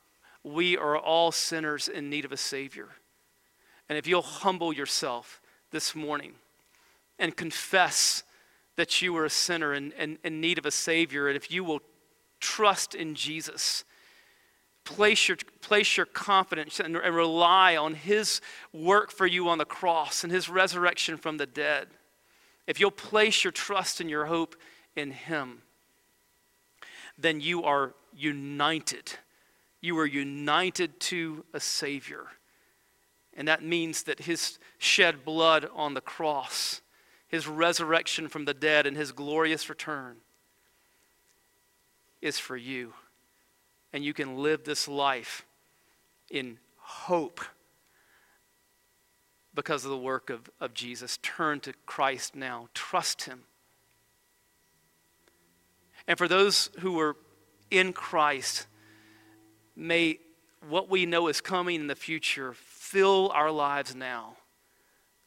We 0.44 0.78
are 0.78 0.98
all 0.98 1.32
sinners 1.32 1.88
in 1.88 2.10
need 2.10 2.26
of 2.26 2.32
a 2.32 2.38
Savior. 2.38 2.90
And 3.88 3.98
if 3.98 4.08
you'll 4.08 4.22
humble 4.22 4.74
yourself 4.74 5.42
this 5.72 5.96
morning 5.96 6.34
and 7.18 7.36
confess 7.36 8.24
that 8.76 9.02
you 9.02 9.16
are 9.16 9.26
a 9.26 9.30
sinner 9.30 9.72
and 9.74 9.94
in, 9.94 10.42
need 10.42 10.58
of 10.58 10.66
a 10.66 10.72
Savior, 10.72 11.28
and 11.28 11.38
if 11.38 11.50
you 11.50 11.64
will 11.64 11.82
trust 12.46 12.94
in 12.94 13.16
Jesus, 13.16 13.84
place 14.84 15.28
your, 15.28 15.38
place 15.62 15.98
your 15.98 16.06
confidence 16.06 16.80
and, 16.80 16.96
and 16.96 17.16
rely 17.16 17.76
on 17.76 17.96
His 17.96 18.40
work 18.72 19.12
for 19.12 19.26
you 19.26 19.50
on 19.50 19.58
the 19.58 19.66
cross 19.66 20.24
and 20.24 20.32
His 20.32 20.48
resurrection 20.48 21.18
from 21.18 21.38
the 21.38 21.48
dead, 21.48 21.88
if 22.68 22.80
you'll 22.80 22.92
place 22.92 23.44
your 23.44 23.52
trust 23.52 24.00
and 24.00 24.10
your 24.10 24.26
hope 24.26 24.56
in 24.96 25.10
Him, 25.10 25.64
then 27.18 27.42
you 27.42 27.64
are 27.64 27.94
united. 28.16 29.14
You 29.82 29.98
are 29.98 30.06
united 30.06 31.00
to 31.02 31.46
a 31.52 31.60
Savior. 31.60 32.28
And 33.34 33.48
that 33.48 33.64
means 33.64 34.04
that 34.04 34.20
His 34.20 34.60
shed 34.78 35.26
blood 35.26 35.68
on 35.74 35.96
the 35.96 36.02
cross, 36.02 36.82
His 37.28 37.48
resurrection 37.48 38.28
from 38.28 38.46
the 38.46 38.54
dead, 38.54 38.86
and 38.86 38.96
His 38.96 39.12
glorious 39.12 39.68
return 39.68 40.18
is 42.22 42.40
for 42.40 42.58
you. 42.58 42.94
And 43.94 44.04
you 44.04 44.14
can 44.14 44.38
live 44.38 44.64
this 44.64 44.88
life 44.88 45.46
in 46.30 46.58
hope 46.78 47.42
because 49.54 49.86
of 49.86 49.92
the 49.92 49.98
work 49.98 50.30
of, 50.30 50.50
of 50.60 50.74
Jesus. 50.74 51.18
Turn 51.22 51.60
to 51.62 51.74
Christ 51.86 52.36
now, 52.36 52.68
trust 52.74 53.24
Him. 53.24 53.44
And 56.08 56.18
for 56.18 56.28
those 56.28 56.70
who 56.80 57.00
are 57.00 57.16
in 57.72 57.94
Christ, 57.94 58.68
may 59.76 60.20
what 60.68 60.90
we 60.90 61.06
know 61.06 61.28
is 61.28 61.42
coming 61.42 61.82
in 61.82 61.88
the 61.88 61.96
future 61.96 62.54
fill 62.54 63.32
our 63.34 63.52
lives 63.52 63.96
now 63.96 64.38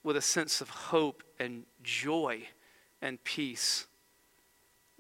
with 0.03 0.17
a 0.17 0.21
sense 0.21 0.61
of 0.61 0.69
hope 0.69 1.23
and 1.39 1.65
joy 1.83 2.43
and 3.01 3.23
peace 3.25 3.87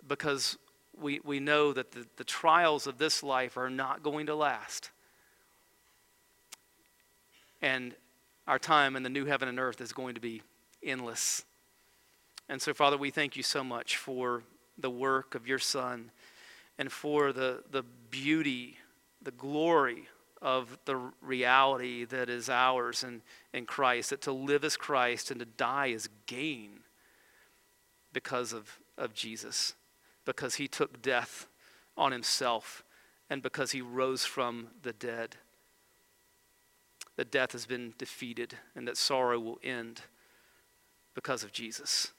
because 0.06 0.58
we, 1.00 1.20
we 1.24 1.40
know 1.40 1.72
that 1.72 1.92
the, 1.92 2.06
the 2.16 2.24
trials 2.24 2.86
of 2.86 2.98
this 2.98 3.22
life 3.22 3.56
are 3.56 3.70
not 3.70 4.02
going 4.02 4.26
to 4.26 4.34
last. 4.34 4.90
And 7.60 7.94
our 8.46 8.58
time 8.58 8.96
in 8.96 9.02
the 9.02 9.08
new 9.08 9.26
heaven 9.26 9.48
and 9.48 9.58
earth 9.58 9.80
is 9.80 9.92
going 9.92 10.14
to 10.14 10.20
be 10.20 10.42
endless. 10.82 11.44
And 12.48 12.62
so, 12.62 12.72
Father, 12.72 12.96
we 12.96 13.10
thank 13.10 13.36
you 13.36 13.42
so 13.42 13.62
much 13.62 13.96
for 13.96 14.42
the 14.78 14.90
work 14.90 15.34
of 15.34 15.46
your 15.46 15.58
Son 15.58 16.10
and 16.78 16.90
for 16.90 17.32
the, 17.32 17.62
the 17.70 17.82
beauty, 18.10 18.76
the 19.20 19.32
glory 19.32 20.08
of 20.40 20.78
the 20.84 20.96
reality 21.20 22.04
that 22.04 22.30
is 22.30 22.48
ours 22.48 23.02
in, 23.02 23.22
in 23.52 23.66
Christ, 23.66 24.10
that 24.10 24.22
to 24.22 24.32
live 24.32 24.64
as 24.64 24.76
Christ 24.76 25.30
and 25.30 25.40
to 25.40 25.46
die 25.46 25.88
is 25.88 26.08
gain 26.26 26.80
because 28.12 28.52
of, 28.52 28.78
of 28.96 29.14
Jesus, 29.14 29.74
because 30.28 30.56
he 30.56 30.68
took 30.68 31.00
death 31.00 31.46
on 31.96 32.12
himself 32.12 32.84
and 33.30 33.42
because 33.42 33.70
he 33.70 33.80
rose 33.80 34.26
from 34.26 34.66
the 34.82 34.92
dead. 34.92 35.36
That 37.16 37.30
death 37.30 37.52
has 37.52 37.64
been 37.64 37.94
defeated 37.96 38.58
and 38.76 38.86
that 38.86 38.98
sorrow 38.98 39.40
will 39.40 39.58
end 39.64 40.02
because 41.14 41.42
of 41.42 41.50
Jesus. 41.50 42.12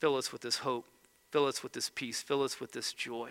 Fill 0.00 0.16
us 0.16 0.32
with 0.32 0.42
this 0.42 0.58
hope. 0.58 0.84
Fill 1.30 1.46
us 1.46 1.62
with 1.62 1.72
this 1.72 1.88
peace. 1.88 2.20
Fill 2.20 2.42
us 2.42 2.60
with 2.60 2.72
this 2.72 2.92
joy. 2.92 3.30